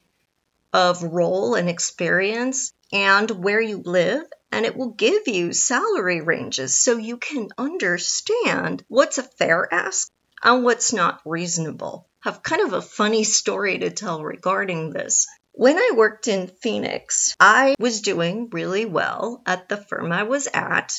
of 0.73 1.03
role 1.03 1.55
and 1.55 1.69
experience 1.69 2.73
and 2.93 3.31
where 3.31 3.61
you 3.61 3.83
live 3.85 4.25
and 4.51 4.65
it 4.65 4.77
will 4.77 4.91
give 4.91 5.29
you 5.29 5.53
salary 5.53 6.21
ranges 6.21 6.79
so 6.79 6.97
you 6.97 7.17
can 7.17 7.49
understand 7.59 8.85
what's 8.89 9.19
a 9.19 9.23
fair 9.23 9.73
ask 9.73 10.11
and 10.43 10.65
what's 10.65 10.93
not 10.93 11.21
reasonable. 11.25 12.09
I 12.25 12.31
have 12.31 12.43
kind 12.43 12.63
of 12.63 12.73
a 12.73 12.83
funny 12.83 13.25
story 13.25 13.79
to 13.79 13.91
tell 13.91 14.23
regarding 14.23 14.91
this. 14.91 15.27
When 15.53 15.77
I 15.77 15.93
worked 15.97 16.29
in 16.29 16.49
Phoenix, 16.49 17.35
I 17.41 17.75
was 17.79 18.01
doing 18.01 18.49
really 18.51 18.85
well 18.85 19.43
at 19.45 19.69
the 19.69 19.77
firm 19.77 20.13
I 20.13 20.23
was 20.23 20.49
at, 20.53 20.95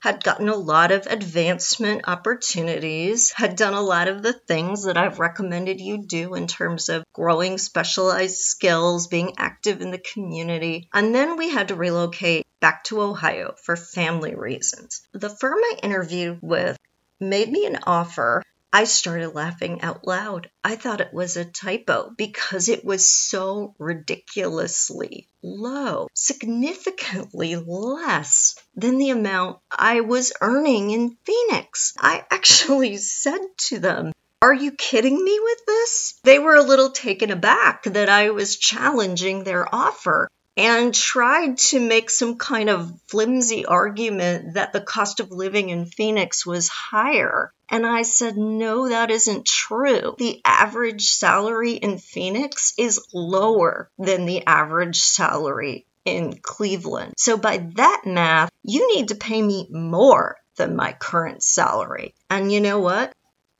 had 0.00 0.22
gotten 0.22 0.48
a 0.48 0.54
lot 0.54 0.92
of 0.92 1.06
advancement 1.06 2.02
opportunities, 2.06 3.32
had 3.32 3.56
done 3.56 3.74
a 3.74 3.80
lot 3.80 4.08
of 4.08 4.22
the 4.22 4.32
things 4.32 4.84
that 4.84 4.96
I've 4.96 5.18
recommended 5.18 5.80
you 5.80 6.06
do 6.06 6.34
in 6.34 6.46
terms 6.46 6.88
of 6.88 7.04
growing 7.12 7.58
specialized 7.58 8.36
skills, 8.36 9.08
being 9.08 9.34
active 9.38 9.80
in 9.80 9.90
the 9.90 9.98
community. 9.98 10.88
And 10.92 11.14
then 11.14 11.36
we 11.36 11.50
had 11.50 11.68
to 11.68 11.74
relocate 11.74 12.46
back 12.60 12.84
to 12.84 13.02
Ohio 13.02 13.54
for 13.64 13.76
family 13.76 14.34
reasons. 14.34 15.02
The 15.12 15.30
firm 15.30 15.58
I 15.58 15.78
interviewed 15.82 16.38
with 16.42 16.76
made 17.20 17.50
me 17.50 17.66
an 17.66 17.78
offer 17.84 18.42
I 18.70 18.84
started 18.84 19.34
laughing 19.34 19.80
out 19.80 20.06
loud. 20.06 20.50
I 20.62 20.76
thought 20.76 21.00
it 21.00 21.14
was 21.14 21.36
a 21.36 21.44
typo 21.44 22.10
because 22.16 22.68
it 22.68 22.84
was 22.84 23.08
so 23.08 23.74
ridiculously 23.78 25.26
low, 25.42 26.08
significantly 26.12 27.56
less 27.56 28.56
than 28.74 28.98
the 28.98 29.10
amount 29.10 29.60
I 29.70 30.02
was 30.02 30.34
earning 30.42 30.90
in 30.90 31.16
Phoenix. 31.24 31.94
I 31.98 32.26
actually 32.30 32.96
said 32.98 33.40
to 33.68 33.78
them, 33.78 34.12
are 34.42 34.54
you 34.54 34.72
kidding 34.72 35.24
me 35.24 35.40
with 35.42 35.66
this? 35.66 36.20
They 36.22 36.38
were 36.38 36.54
a 36.54 36.62
little 36.62 36.90
taken 36.90 37.30
aback 37.30 37.84
that 37.84 38.08
I 38.08 38.30
was 38.30 38.56
challenging 38.56 39.44
their 39.44 39.74
offer 39.74 40.28
and 40.58 40.92
tried 40.92 41.56
to 41.56 41.78
make 41.78 42.10
some 42.10 42.36
kind 42.36 42.68
of 42.68 42.92
flimsy 43.06 43.64
argument 43.64 44.54
that 44.54 44.72
the 44.72 44.80
cost 44.80 45.20
of 45.20 45.30
living 45.30 45.68
in 45.68 45.86
Phoenix 45.86 46.44
was 46.44 46.68
higher. 46.68 47.52
And 47.68 47.86
I 47.86 48.02
said, 48.02 48.36
no, 48.36 48.88
that 48.88 49.12
isn't 49.12 49.46
true. 49.46 50.16
The 50.18 50.40
average 50.44 51.10
salary 51.10 51.74
in 51.74 51.98
Phoenix 51.98 52.74
is 52.76 53.00
lower 53.14 53.88
than 54.00 54.26
the 54.26 54.44
average 54.46 54.98
salary 54.98 55.86
in 56.04 56.36
Cleveland. 56.42 57.14
So 57.16 57.36
by 57.36 57.58
that 57.76 58.02
math, 58.04 58.50
you 58.64 58.96
need 58.96 59.08
to 59.08 59.14
pay 59.14 59.40
me 59.40 59.68
more 59.70 60.38
than 60.56 60.74
my 60.74 60.92
current 60.92 61.40
salary. 61.40 62.14
And 62.28 62.50
you 62.50 62.60
know 62.60 62.80
what? 62.80 63.12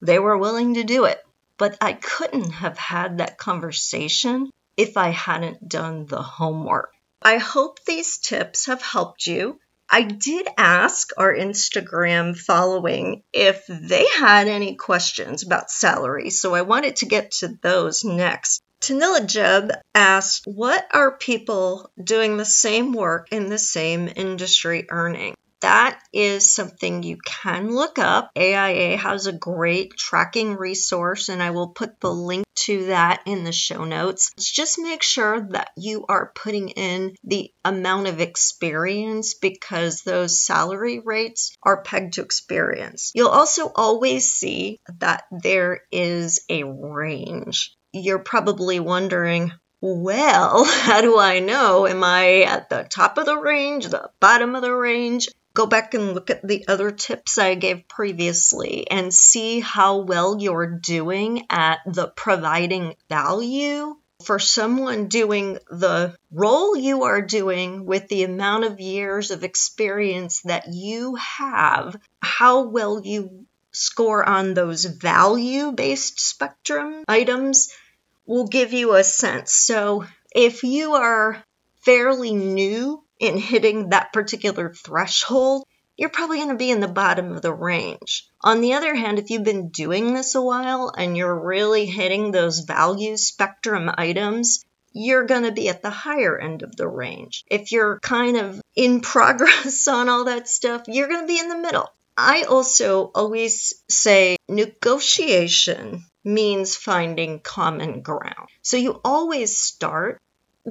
They 0.03 0.19
were 0.19 0.37
willing 0.37 0.75
to 0.75 0.83
do 0.83 1.05
it. 1.05 1.25
But 1.59 1.77
I 1.81 1.93
couldn't 1.93 2.51
have 2.51 2.79
had 2.79 3.19
that 3.19 3.39
conversation 3.39 4.51
if 4.79 4.97
I 4.97 5.11
hadn't 5.11 5.69
done 5.69 6.07
the 6.07 6.23
homework. 6.23 6.93
I 7.21 7.37
hope 7.37 7.85
these 7.85 8.17
tips 8.19 8.67
have 8.67 8.81
helped 8.81 9.27
you. 9.27 9.59
I 9.91 10.03
did 10.03 10.47
ask 10.57 11.11
our 11.19 11.35
Instagram 11.35 12.37
following 12.37 13.23
if 13.33 13.65
they 13.69 14.07
had 14.07 14.47
any 14.47 14.77
questions 14.77 15.43
about 15.43 15.71
salary, 15.71 16.31
so 16.31 16.55
I 16.55 16.63
wanted 16.63 16.97
to 16.97 17.07
get 17.07 17.33
to 17.41 17.59
those 17.61 18.05
next. 18.05 18.63
Tanila 18.81 19.27
Jeb 19.27 19.73
asked, 19.95 20.45
What 20.47 20.87
are 20.93 21.17
people 21.17 21.91
doing 22.03 22.37
the 22.37 22.45
same 22.45 22.93
work 22.93 23.29
in 23.33 23.49
the 23.49 23.59
same 23.59 24.09
industry 24.15 24.87
earning? 24.91 25.35
That 25.61 26.01
is 26.13 26.51
something 26.51 27.03
you 27.03 27.19
can 27.25 27.75
look 27.75 27.99
up. 27.99 28.31
AIA 28.37 28.97
has 28.97 29.27
a 29.27 29.33
great 29.33 29.97
tracking 29.97 30.55
resource, 30.55 31.29
and 31.29 31.43
I 31.43 31.51
will 31.51 31.69
put 31.69 32.01
the 32.01 32.13
link 32.13 32.47
to 32.55 32.87
that 32.87 33.23
in 33.27 33.45
the 33.45 33.53
show 33.53 33.85
notes. 33.85 34.33
Just 34.39 34.79
make 34.79 35.03
sure 35.03 35.41
that 35.51 35.71
you 35.77 36.05
are 36.09 36.33
putting 36.35 36.71
in 36.71 37.15
the 37.25 37.51
amount 37.65 38.09
of 38.09 38.21
experience 38.21 39.35
because 39.35 40.03
those 40.03 40.41
salary 40.41 41.01
rates 41.01 41.57
are 41.63 41.83
pegged 41.83 42.15
to 42.15 42.23
experience. 42.23 43.13
You'll 43.15 43.29
also 43.29 43.71
always 43.75 44.33
see 44.33 44.81
that 44.99 45.25
there 45.31 45.83
is 45.91 46.41
a 46.49 46.65
range. 46.65 47.75
You're 47.93 48.19
probably 48.19 48.81
wondering, 48.81 49.53
well, 49.81 50.65
how 50.69 51.01
do 51.01 51.19
I 51.19 51.39
know? 51.41 51.87
Am 51.87 52.03
I 52.03 52.43
at 52.43 52.69
the 52.69 52.85
top 52.85 53.19
of 53.19 53.27
the 53.27 53.39
range, 53.39 53.87
the 53.87 54.11
bottom 54.21 54.55
of 54.55 54.63
the 54.63 54.75
range? 54.75 55.29
Go 55.59 55.67
back 55.67 55.93
and 55.93 56.15
look 56.15 56.31
at 56.31 56.47
the 56.47 56.69
other 56.69 56.93
tips 56.93 57.37
I 57.37 57.57
gave 57.57 57.89
previously 57.89 58.89
and 58.89 59.13
see 59.13 59.59
how 59.59 60.03
well 60.03 60.39
you're 60.39 60.79
doing 60.79 61.47
at 61.51 61.81
the 61.85 62.07
providing 62.07 62.95
value 63.09 63.97
for 64.23 64.39
someone 64.39 65.09
doing 65.09 65.59
the 65.69 66.15
role 66.31 66.77
you 66.77 67.03
are 67.03 67.23
doing 67.23 67.87
with 67.87 68.07
the 68.07 68.23
amount 68.23 68.67
of 68.67 68.79
years 68.79 69.33
of 69.33 69.43
experience 69.43 70.43
that 70.43 70.69
you 70.73 71.17
have, 71.17 71.97
how 72.23 72.69
well 72.69 73.03
you 73.05 73.45
score 73.73 74.29
on 74.29 74.55
those 74.55 74.85
value 74.85 75.73
based 75.73 76.21
spectrum 76.21 77.03
items 77.09 77.69
will 78.27 78.47
give 78.47 78.73
you 78.73 78.95
a 78.95 79.03
sense. 79.03 79.53
So 79.53 80.05
if 80.33 80.63
you 80.63 80.95
are 80.95 81.43
fairly 81.81 82.33
new 82.33 83.03
in 83.19 83.39
hitting 83.39 83.91
that 83.91 84.13
particular 84.13 84.73
threshold, 84.73 85.65
you're 85.97 86.09
probably 86.09 86.39
going 86.39 86.51
to 86.51 86.55
be 86.55 86.71
in 86.71 86.81
the 86.81 86.89
bottom 86.89 87.33
of 87.33 87.43
the 87.43 87.53
range. 87.53 88.29
On 88.43 88.61
the 88.61 88.75
other 88.75 88.95
hand, 88.95 89.19
if 89.19 89.31
you've 89.31 89.45
been 89.45 89.71
doing 89.71 90.15
this 90.15 90.37
a 90.37 90.41
while 90.41 90.93
and 90.97 91.17
you're 91.17 91.47
really 91.47 91.87
hitting 91.87 92.31
those 92.31 92.61
value 92.61 93.17
spectrum 93.17 93.91
items, 93.99 94.65
you're 94.93 95.27
going 95.27 95.43
to 95.43 95.53
be 95.53 95.69
at 95.69 95.83
the 95.83 95.91
higher 95.91 96.39
end 96.39 96.63
of 96.63 96.77
the 96.77 96.87
range. 96.87 97.45
If 97.51 97.73
you're 97.73 97.99
kind 98.01 98.37
of 98.37 98.61
in 98.77 99.01
progress 99.15 99.89
on 99.89 100.09
all 100.09 100.25
that 100.25 100.49
stuff, 100.49 100.85
you're 100.87 101.09
going 101.09 101.23
to 101.23 101.27
be 101.27 101.41
in 101.41 101.49
the 101.49 101.59
middle. 101.59 101.89
I 102.17 102.43
also 102.43 103.11
always 103.15 103.75
say 103.89 104.37
negotiation 104.49 106.05
means 106.25 106.75
finding 106.77 107.41
common 107.41 108.03
ground. 108.03 108.49
So 108.63 108.77
you 108.77 109.01
always 109.05 109.57
start 109.57 110.21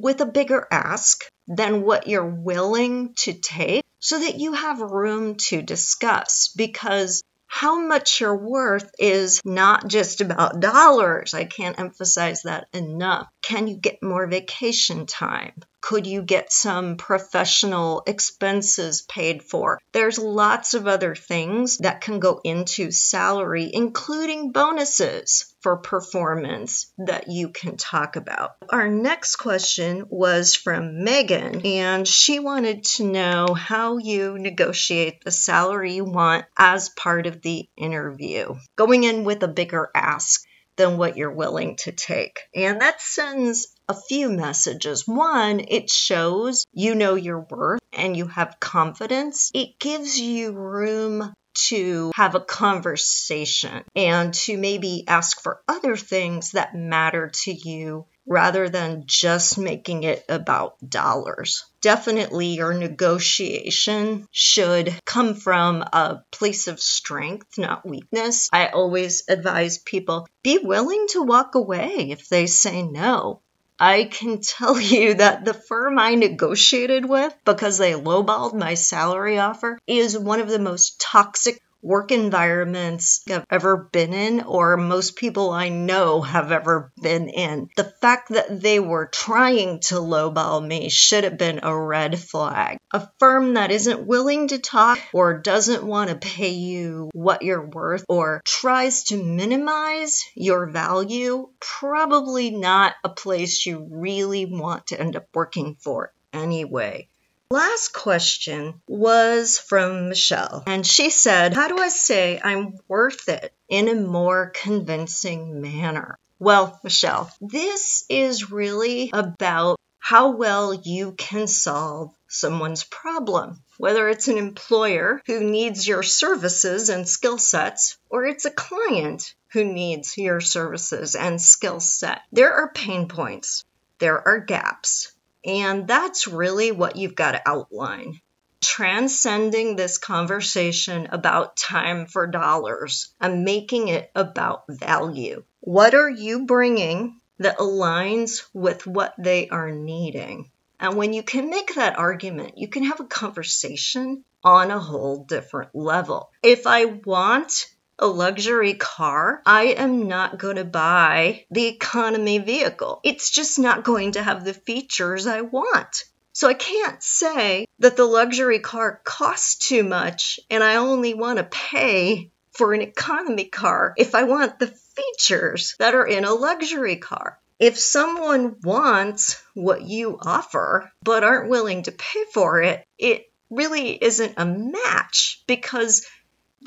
with 0.01 0.21
a 0.21 0.25
bigger 0.25 0.67
ask 0.71 1.25
than 1.47 1.83
what 1.83 2.07
you're 2.07 2.25
willing 2.25 3.13
to 3.15 3.33
take 3.33 3.83
so 3.99 4.19
that 4.19 4.39
you 4.39 4.53
have 4.53 4.79
room 4.81 5.35
to 5.35 5.61
discuss 5.61 6.49
because 6.55 7.23
how 7.47 7.79
much 7.79 8.19
you're 8.19 8.37
worth 8.37 8.91
is 8.99 9.41
not 9.45 9.87
just 9.87 10.21
about 10.21 10.59
dollars. 10.59 11.33
I 11.33 11.45
can't 11.45 11.79
emphasize 11.79 12.43
that 12.43 12.67
enough. 12.73 13.27
Can 13.41 13.67
you 13.67 13.77
get 13.77 14.03
more 14.03 14.27
vacation 14.27 15.05
time? 15.05 15.53
Could 15.81 16.07
you 16.07 16.21
get 16.21 16.51
some 16.51 16.97
professional 16.97 18.03
expenses 18.07 19.03
paid 19.03 19.43
for? 19.43 19.79
There's 19.93 20.19
lots 20.19 20.73
of 20.73 20.87
other 20.87 21.15
things 21.15 21.77
that 21.79 22.01
can 22.01 22.19
go 22.19 22.41
into 22.43 22.91
salary, 22.91 23.69
including 23.71 24.51
bonuses 24.51 25.53
for 25.61 25.77
performance 25.77 26.91
that 26.97 27.29
you 27.29 27.49
can 27.49 27.77
talk 27.77 28.15
about. 28.15 28.51
Our 28.69 28.87
next 28.87 29.37
question 29.37 30.05
was 30.09 30.55
from 30.55 31.03
Megan, 31.03 31.65
and 31.65 32.07
she 32.07 32.39
wanted 32.39 32.83
to 32.95 33.03
know 33.03 33.53
how 33.53 33.97
you 33.97 34.37
negotiate 34.37 35.23
the 35.23 35.31
salary 35.31 35.93
you 35.93 36.05
want 36.05 36.45
as 36.57 36.89
part 36.89 37.27
of 37.27 37.41
the 37.41 37.67
interview, 37.75 38.55
going 38.75 39.03
in 39.03 39.23
with 39.23 39.43
a 39.43 39.47
bigger 39.47 39.89
ask 39.93 40.46
than 40.77 40.97
what 40.97 41.17
you're 41.17 41.31
willing 41.31 41.75
to 41.77 41.91
take. 41.91 42.39
And 42.55 42.81
that 42.81 43.01
sends 43.01 43.67
a 43.89 43.93
few 43.93 44.29
messages. 44.29 45.07
One, 45.07 45.59
it 45.59 45.89
shows 45.89 46.65
you 46.71 46.95
know 46.95 47.15
your 47.15 47.41
worth 47.49 47.81
and 47.93 48.15
you 48.15 48.27
have 48.27 48.59
confidence. 48.59 49.51
It 49.53 49.79
gives 49.79 50.19
you 50.19 50.53
room 50.53 51.33
to 51.69 52.11
have 52.15 52.35
a 52.35 52.39
conversation 52.39 53.83
and 53.95 54.33
to 54.33 54.57
maybe 54.57 55.05
ask 55.07 55.41
for 55.41 55.61
other 55.67 55.97
things 55.97 56.51
that 56.51 56.75
matter 56.75 57.31
to 57.43 57.51
you 57.51 58.05
rather 58.27 58.69
than 58.69 59.03
just 59.05 59.57
making 59.57 60.03
it 60.03 60.23
about 60.29 60.75
dollars. 60.87 61.65
Definitely, 61.81 62.47
your 62.47 62.73
negotiation 62.73 64.27
should 64.31 64.93
come 65.05 65.33
from 65.33 65.81
a 65.81 66.21
place 66.31 66.67
of 66.67 66.81
strength, 66.81 67.57
not 67.57 67.87
weakness. 67.87 68.49
I 68.51 68.67
always 68.67 69.23
advise 69.29 69.77
people 69.77 70.27
be 70.43 70.59
willing 70.59 71.07
to 71.11 71.23
walk 71.23 71.55
away 71.55 72.09
if 72.11 72.27
they 72.27 72.45
say 72.47 72.83
no. 72.83 73.41
I 73.79 74.05
can 74.05 74.41
tell 74.41 74.79
you 74.79 75.15
that 75.15 75.45
the 75.45 75.53
firm 75.53 75.99
I 75.99 76.15
negotiated 76.15 77.05
with 77.05 77.33
because 77.45 77.77
they 77.77 77.93
lowballed 77.93 78.53
my 78.53 78.73
salary 78.73 79.39
offer 79.39 79.77
is 79.87 80.17
one 80.17 80.39
of 80.39 80.49
the 80.49 80.59
most 80.59 80.99
toxic 80.99 81.61
work 81.81 82.11
environments 82.11 83.23
I've 83.29 83.45
ever 83.49 83.89
been 83.91 84.13
in, 84.13 84.41
or 84.41 84.77
most 84.77 85.15
people 85.15 85.51
I 85.51 85.69
know 85.69 86.21
have 86.21 86.51
ever 86.51 86.91
been 87.01 87.29
in. 87.29 87.69
The 87.75 87.93
fact 88.01 88.29
that 88.29 88.61
they 88.61 88.79
were 88.79 89.07
trying 89.07 89.79
to 89.81 89.95
lowball 89.95 90.65
me 90.65 90.89
should 90.89 91.23
have 91.23 91.37
been 91.37 91.59
a 91.63 91.77
red 91.77 92.19
flag. 92.19 92.77
A 92.93 93.07
firm 93.19 93.55
that 93.55 93.71
isn't 93.71 94.07
willing 94.07 94.49
to 94.49 94.59
talk 94.59 94.99
or 95.13 95.39
doesn't 95.39 95.83
want 95.83 96.09
to 96.09 96.15
pay 96.15 96.51
you 96.51 97.09
what 97.13 97.41
you're 97.41 97.67
worth 97.67 98.05
or 98.07 98.41
tries 98.45 99.05
to 99.05 99.23
minimize 99.23 100.23
your 100.35 100.67
value, 100.67 101.49
probably 101.59 102.51
not 102.51 102.93
a 103.03 103.09
place 103.09 103.65
you 103.65 103.87
really 103.91 104.45
want 104.45 104.87
to 104.87 104.99
end 104.99 105.15
up 105.15 105.25
working 105.33 105.75
for 105.79 106.11
anyway. 106.33 107.09
Last 107.49 107.93
question 107.93 108.81
was 108.87 109.57
from 109.57 110.09
Michelle, 110.09 110.63
and 110.67 110.85
she 110.85 111.09
said, 111.09 111.53
How 111.53 111.69
do 111.69 111.77
I 111.77 111.87
say 111.87 112.41
I'm 112.43 112.77
worth 112.89 113.29
it 113.29 113.53
in 113.69 113.87
a 113.87 113.95
more 113.95 114.51
convincing 114.53 115.61
manner? 115.61 116.19
Well, 116.39 116.77
Michelle, 116.83 117.31
this 117.39 118.03
is 118.09 118.51
really 118.51 119.11
about 119.13 119.79
how 119.97 120.31
well 120.31 120.73
you 120.73 121.13
can 121.13 121.47
solve 121.47 122.13
someone's 122.27 122.83
problem. 122.83 123.63
Whether 123.77 124.09
it's 124.09 124.27
an 124.27 124.37
employer 124.37 125.21
who 125.25 125.43
needs 125.43 125.87
your 125.87 126.03
services 126.03 126.89
and 126.89 127.07
skill 127.07 127.37
sets, 127.37 127.97
or 128.09 128.25
it's 128.25 128.45
a 128.45 128.51
client 128.51 129.33
who 129.53 129.63
needs 129.63 130.17
your 130.17 130.41
services 130.41 131.15
and 131.15 131.41
skill 131.41 131.79
set. 131.79 132.21
There 132.31 132.53
are 132.53 132.71
pain 132.73 133.07
points, 133.07 133.63
there 133.99 134.27
are 134.27 134.39
gaps, 134.39 135.13
and 135.47 135.87
that's 135.87 136.27
really 136.27 136.71
what 136.71 136.97
you've 136.97 137.15
got 137.15 137.31
to 137.31 137.41
outline. 137.49 138.19
Transcending 138.61 139.75
this 139.75 139.97
conversation 139.97 141.07
about 141.11 141.55
time 141.55 142.05
for 142.05 142.27
dollars 142.27 143.13
and 143.21 143.45
making 143.45 143.87
it 143.87 144.11
about 144.13 144.63
value. 144.67 145.43
What 145.61 145.95
are 145.95 146.09
you 146.09 146.45
bringing 146.45 147.19
that 147.39 147.59
aligns 147.59 148.43
with 148.53 148.85
what 148.85 149.13
they 149.17 149.47
are 149.47 149.71
needing? 149.71 150.51
And 150.79 150.95
when 150.95 151.13
you 151.13 151.23
can 151.23 151.49
make 151.49 151.75
that 151.75 151.97
argument, 151.97 152.57
you 152.57 152.67
can 152.67 152.83
have 152.83 152.99
a 152.99 153.05
conversation 153.05 154.23
on 154.43 154.69
a 154.69 154.79
whole 154.79 155.23
different 155.23 155.73
level. 155.73 156.29
If 156.43 156.67
I 156.67 156.85
want 156.85 157.67
a 157.99 158.07
luxury 158.07 158.73
car, 158.73 159.41
I 159.45 159.75
am 159.77 160.07
not 160.07 160.37
going 160.37 160.57
to 160.57 160.65
buy 160.65 161.45
the 161.49 161.65
economy 161.65 162.37
vehicle. 162.37 162.99
It's 163.03 163.29
just 163.31 163.59
not 163.59 163.83
going 163.83 164.13
to 164.13 164.23
have 164.23 164.43
the 164.43 164.53
features 164.53 165.27
I 165.27 165.41
want. 165.41 166.03
So 166.33 166.47
I 166.47 166.53
can't 166.53 167.01
say 167.01 167.65
that 167.79 167.97
the 167.97 168.05
luxury 168.05 168.59
car 168.59 169.01
costs 169.03 169.67
too 169.67 169.83
much 169.83 170.39
and 170.51 170.63
I 170.63 170.75
only 170.75 171.15
want 171.15 171.37
to 171.39 171.43
pay 171.43 172.29
for 172.51 172.73
an 172.73 172.81
economy 172.81 173.45
car 173.45 173.93
if 173.97 174.13
I 174.13 174.23
want 174.23 174.59
the 174.59 174.67
features 174.67 175.75
that 175.79 175.95
are 175.95 176.05
in 176.05 176.25
a 176.25 176.33
luxury 176.33 176.97
car. 176.97 177.39
If 177.59 177.79
someone 177.79 178.57
wants 178.61 179.41
what 179.55 179.81
you 179.81 180.19
offer 180.21 180.91
but 181.01 181.23
aren't 181.23 181.49
willing 181.49 181.83
to 181.83 181.91
pay 181.91 182.23
for 182.31 182.61
it, 182.61 182.85
it 182.99 183.31
really 183.49 183.91
isn't 183.91 184.33
a 184.37 184.45
match 184.45 185.41
because 185.47 186.05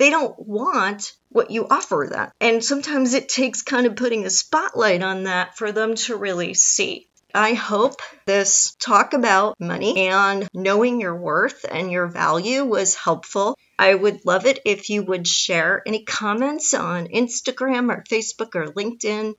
they 0.01 0.09
don't 0.09 0.39
want 0.39 1.13
what 1.29 1.51
you 1.51 1.67
offer 1.69 2.09
them. 2.11 2.31
And 2.41 2.65
sometimes 2.65 3.13
it 3.13 3.29
takes 3.29 3.61
kind 3.61 3.87
of 3.87 3.97
putting 3.97 4.25
a 4.25 4.31
spotlight 4.31 5.03
on 5.03 5.25
that 5.25 5.59
for 5.59 5.73
them 5.73 5.95
to 6.07 6.17
really 6.17 6.55
see. 6.55 7.07
I 7.35 7.53
hope 7.53 8.01
this 8.25 8.75
talk 8.81 9.13
about 9.13 9.61
money 9.61 10.09
and 10.09 10.49
knowing 10.55 11.03
your 11.03 11.15
worth 11.15 11.67
and 11.71 11.93
your 11.93 12.07
value 12.07 12.65
was 12.65 12.95
helpful. 12.95 13.59
I 13.79 13.95
would 13.95 14.25
love 14.25 14.47
it 14.47 14.61
if 14.65 14.89
you 14.89 15.03
would 15.03 15.29
share 15.29 15.83
any 15.87 16.03
comments 16.05 16.73
on 16.73 17.09
Instagram 17.09 17.95
or 17.95 18.03
Facebook 18.05 18.55
or 18.55 18.73
LinkedIn. 18.73 19.35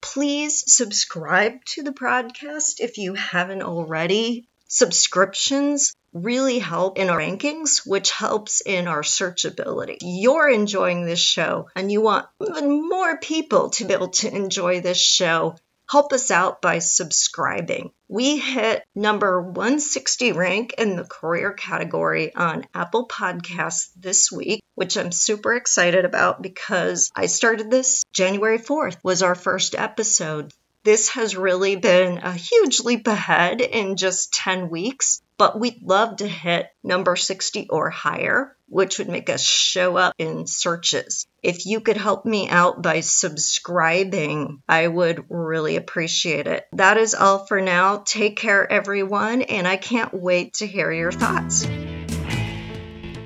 Please 0.00 0.64
subscribe 0.74 1.64
to 1.66 1.84
the 1.84 1.92
podcast 1.92 2.80
if 2.80 2.98
you 2.98 3.14
haven't 3.14 3.62
already. 3.62 4.48
Subscriptions 4.66 5.94
really 6.12 6.58
help 6.58 6.98
in 6.98 7.08
our 7.08 7.18
rankings, 7.18 7.86
which 7.86 8.10
helps 8.10 8.60
in 8.60 8.88
our 8.88 9.02
searchability. 9.02 9.98
You're 10.00 10.48
enjoying 10.48 11.06
this 11.06 11.20
show 11.20 11.68
and 11.76 11.90
you 11.90 12.00
want 12.00 12.26
even 12.46 12.88
more 12.88 13.18
people 13.18 13.70
to 13.70 13.84
be 13.84 13.94
able 13.94 14.08
to 14.08 14.34
enjoy 14.34 14.80
this 14.80 15.00
show. 15.00 15.56
Help 15.88 16.12
us 16.12 16.30
out 16.30 16.62
by 16.62 16.78
subscribing. 16.78 17.90
We 18.06 18.38
hit 18.38 18.84
number 18.94 19.42
160 19.42 20.32
rank 20.32 20.74
in 20.78 20.94
the 20.94 21.04
career 21.04 21.52
category 21.52 22.32
on 22.34 22.64
Apple 22.74 23.08
Podcasts 23.08 23.90
this 23.96 24.30
week, 24.30 24.62
which 24.76 24.96
I'm 24.96 25.10
super 25.10 25.54
excited 25.54 26.04
about 26.04 26.42
because 26.42 27.10
I 27.14 27.26
started 27.26 27.70
this 27.70 28.04
January 28.12 28.58
4th 28.58 28.98
was 29.02 29.22
our 29.22 29.34
first 29.34 29.74
episode. 29.74 30.52
This 30.82 31.10
has 31.10 31.36
really 31.36 31.76
been 31.76 32.16
a 32.18 32.32
huge 32.32 32.80
leap 32.80 33.06
ahead 33.06 33.60
in 33.60 33.96
just 33.96 34.32
10 34.32 34.70
weeks, 34.70 35.20
but 35.36 35.60
we'd 35.60 35.82
love 35.82 36.16
to 36.16 36.26
hit 36.26 36.68
number 36.82 37.16
60 37.16 37.68
or 37.68 37.90
higher, 37.90 38.56
which 38.66 38.98
would 38.98 39.10
make 39.10 39.28
us 39.28 39.44
show 39.44 39.98
up 39.98 40.14
in 40.16 40.46
searches. 40.46 41.26
If 41.42 41.66
you 41.66 41.80
could 41.80 41.98
help 41.98 42.24
me 42.24 42.48
out 42.48 42.80
by 42.80 43.00
subscribing, 43.00 44.62
I 44.66 44.88
would 44.88 45.26
really 45.28 45.76
appreciate 45.76 46.46
it. 46.46 46.66
That 46.72 46.96
is 46.96 47.14
all 47.14 47.44
for 47.44 47.60
now. 47.60 47.98
Take 47.98 48.36
care, 48.36 48.70
everyone, 48.72 49.42
and 49.42 49.68
I 49.68 49.76
can't 49.76 50.14
wait 50.14 50.54
to 50.54 50.66
hear 50.66 50.90
your 50.90 51.12
thoughts. 51.12 51.66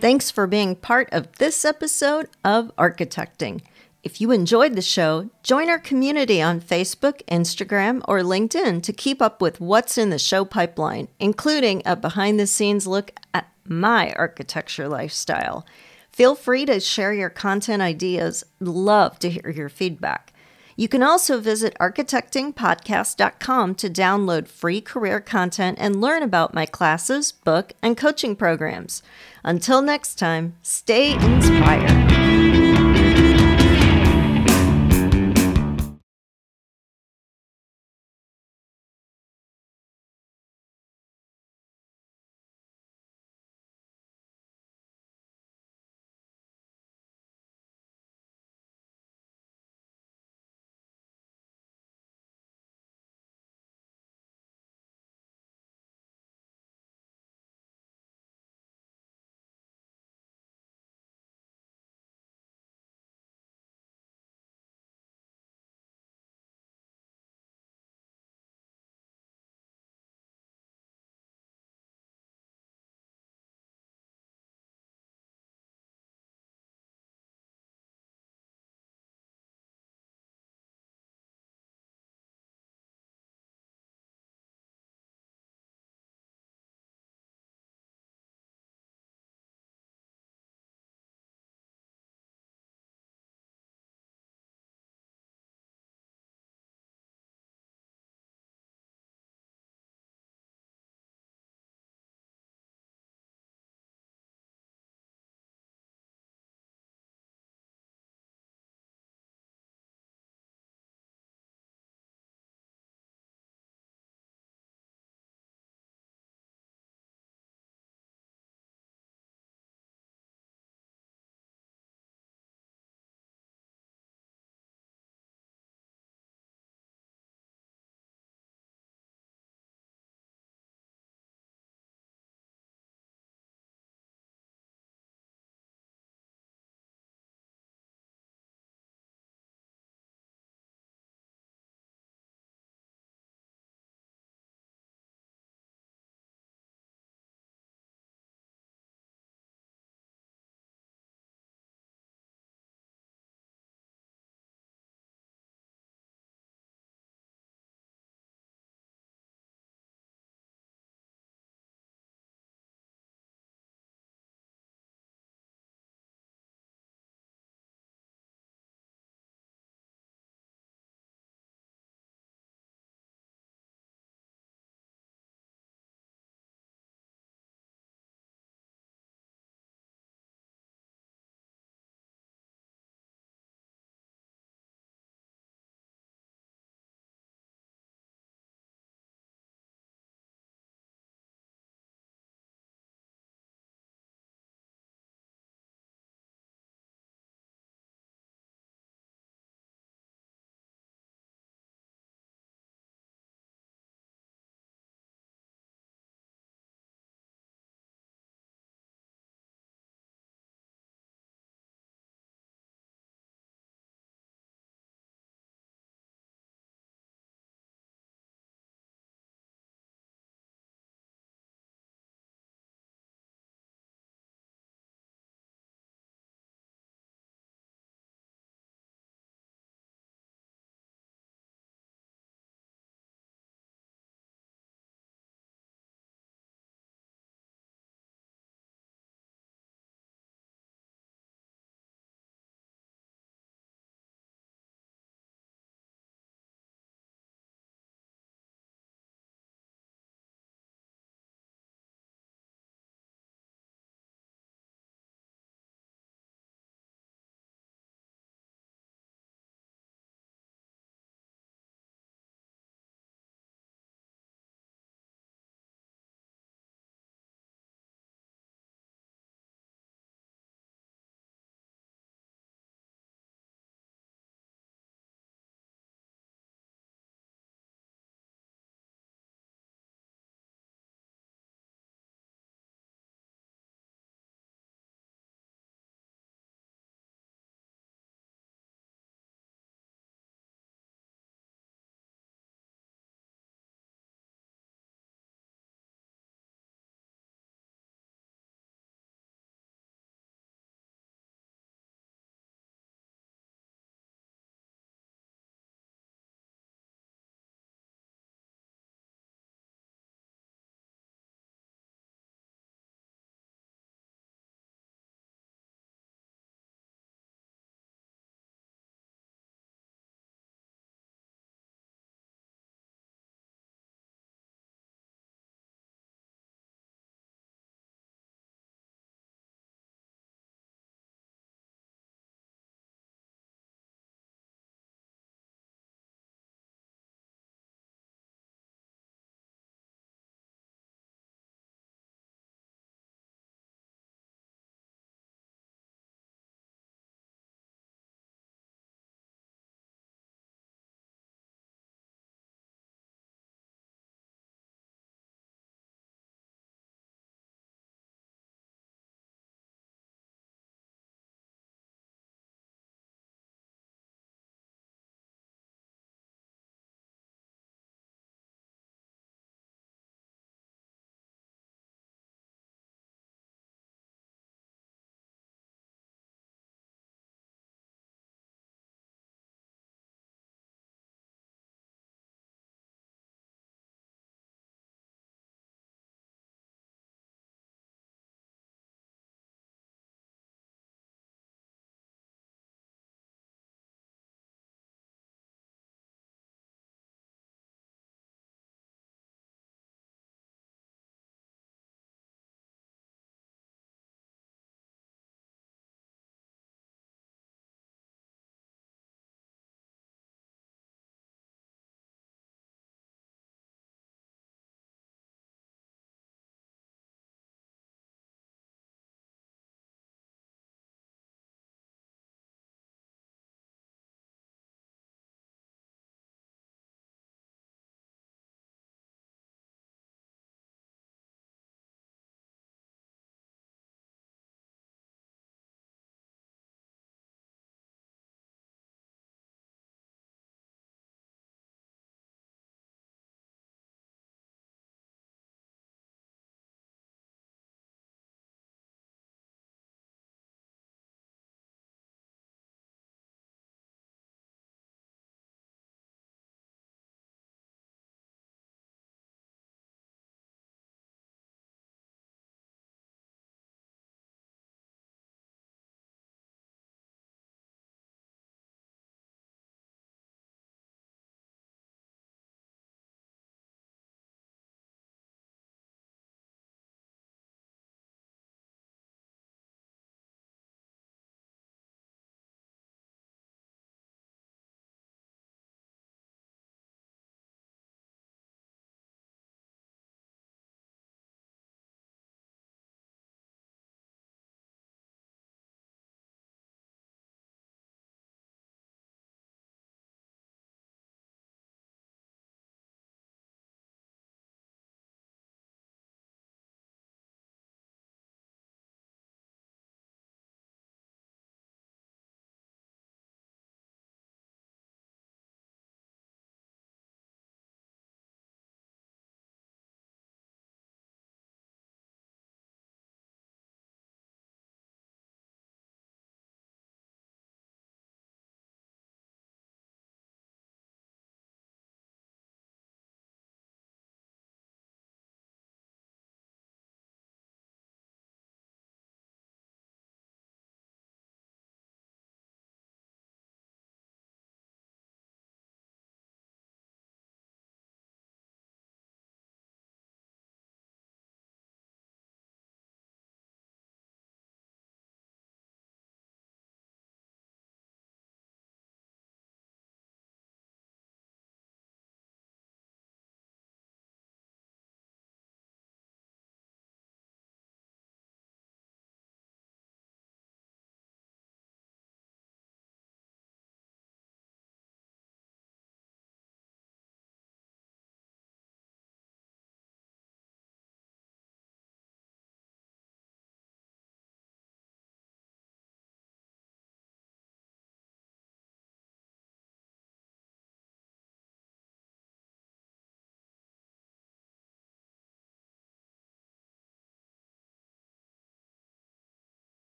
Thanks 0.00 0.30
for 0.30 0.46
being 0.46 0.76
part 0.76 1.08
of 1.10 1.32
this 1.38 1.64
episode 1.64 2.28
of 2.44 2.70
Architecting. 2.76 3.62
If 4.02 4.20
you 4.20 4.30
enjoyed 4.30 4.76
the 4.76 4.82
show, 4.82 5.28
join 5.42 5.68
our 5.68 5.78
community 5.78 6.40
on 6.40 6.60
Facebook, 6.60 7.22
Instagram, 7.26 8.00
or 8.08 8.20
LinkedIn 8.20 8.82
to 8.82 8.92
keep 8.94 9.20
up 9.20 9.42
with 9.42 9.60
what's 9.60 9.98
in 9.98 10.08
the 10.08 10.18
show 10.18 10.44
pipeline, 10.46 11.08
including 11.18 11.82
a 11.84 11.96
behind 11.96 12.40
the 12.40 12.46
scenes 12.46 12.86
look 12.86 13.12
at 13.34 13.52
my 13.64 14.12
architecture 14.12 14.88
lifestyle. 14.88 15.66
Feel 16.10 16.34
free 16.34 16.64
to 16.64 16.80
share 16.80 17.12
your 17.12 17.30
content 17.30 17.82
ideas. 17.82 18.42
Love 18.58 19.18
to 19.18 19.28
hear 19.28 19.50
your 19.50 19.68
feedback. 19.68 20.32
You 20.76 20.88
can 20.88 21.02
also 21.02 21.38
visit 21.38 21.76
architectingpodcast.com 21.78 23.74
to 23.74 23.90
download 23.90 24.48
free 24.48 24.80
career 24.80 25.20
content 25.20 25.76
and 25.78 26.00
learn 26.00 26.22
about 26.22 26.54
my 26.54 26.64
classes, 26.64 27.32
book, 27.32 27.74
and 27.82 27.98
coaching 27.98 28.34
programs. 28.34 29.02
Until 29.44 29.82
next 29.82 30.14
time, 30.14 30.54
stay 30.62 31.12
inspired. 31.12 31.99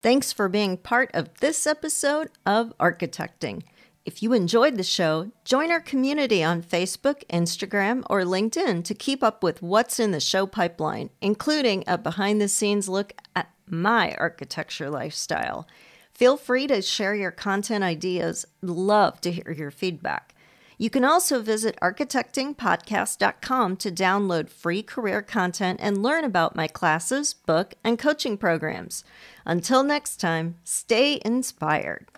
Thanks 0.00 0.32
for 0.32 0.48
being 0.48 0.76
part 0.76 1.10
of 1.12 1.34
this 1.40 1.66
episode 1.66 2.30
of 2.46 2.72
Architecting. 2.78 3.64
If 4.04 4.22
you 4.22 4.32
enjoyed 4.32 4.76
the 4.76 4.84
show, 4.84 5.32
join 5.44 5.72
our 5.72 5.80
community 5.80 6.42
on 6.44 6.62
Facebook, 6.62 7.24
Instagram, 7.26 8.04
or 8.08 8.22
LinkedIn 8.22 8.84
to 8.84 8.94
keep 8.94 9.24
up 9.24 9.42
with 9.42 9.60
what's 9.60 9.98
in 9.98 10.12
the 10.12 10.20
show 10.20 10.46
pipeline, 10.46 11.10
including 11.20 11.82
a 11.88 11.98
behind 11.98 12.40
the 12.40 12.46
scenes 12.46 12.88
look 12.88 13.12
at 13.34 13.50
my 13.66 14.14
architecture 14.14 14.88
lifestyle. 14.88 15.66
Feel 16.14 16.36
free 16.36 16.68
to 16.68 16.80
share 16.80 17.16
your 17.16 17.32
content 17.32 17.82
ideas. 17.82 18.46
Love 18.62 19.20
to 19.22 19.32
hear 19.32 19.50
your 19.50 19.72
feedback. 19.72 20.32
You 20.80 20.90
can 20.90 21.04
also 21.04 21.42
visit 21.42 21.76
architectingpodcast.com 21.82 23.76
to 23.78 23.90
download 23.90 24.48
free 24.48 24.82
career 24.82 25.22
content 25.22 25.80
and 25.82 26.02
learn 26.02 26.24
about 26.24 26.54
my 26.54 26.68
classes, 26.68 27.34
book, 27.34 27.74
and 27.82 27.98
coaching 27.98 28.38
programs. 28.38 29.02
Until 29.44 29.82
next 29.82 30.18
time, 30.18 30.54
stay 30.62 31.20
inspired. 31.24 32.08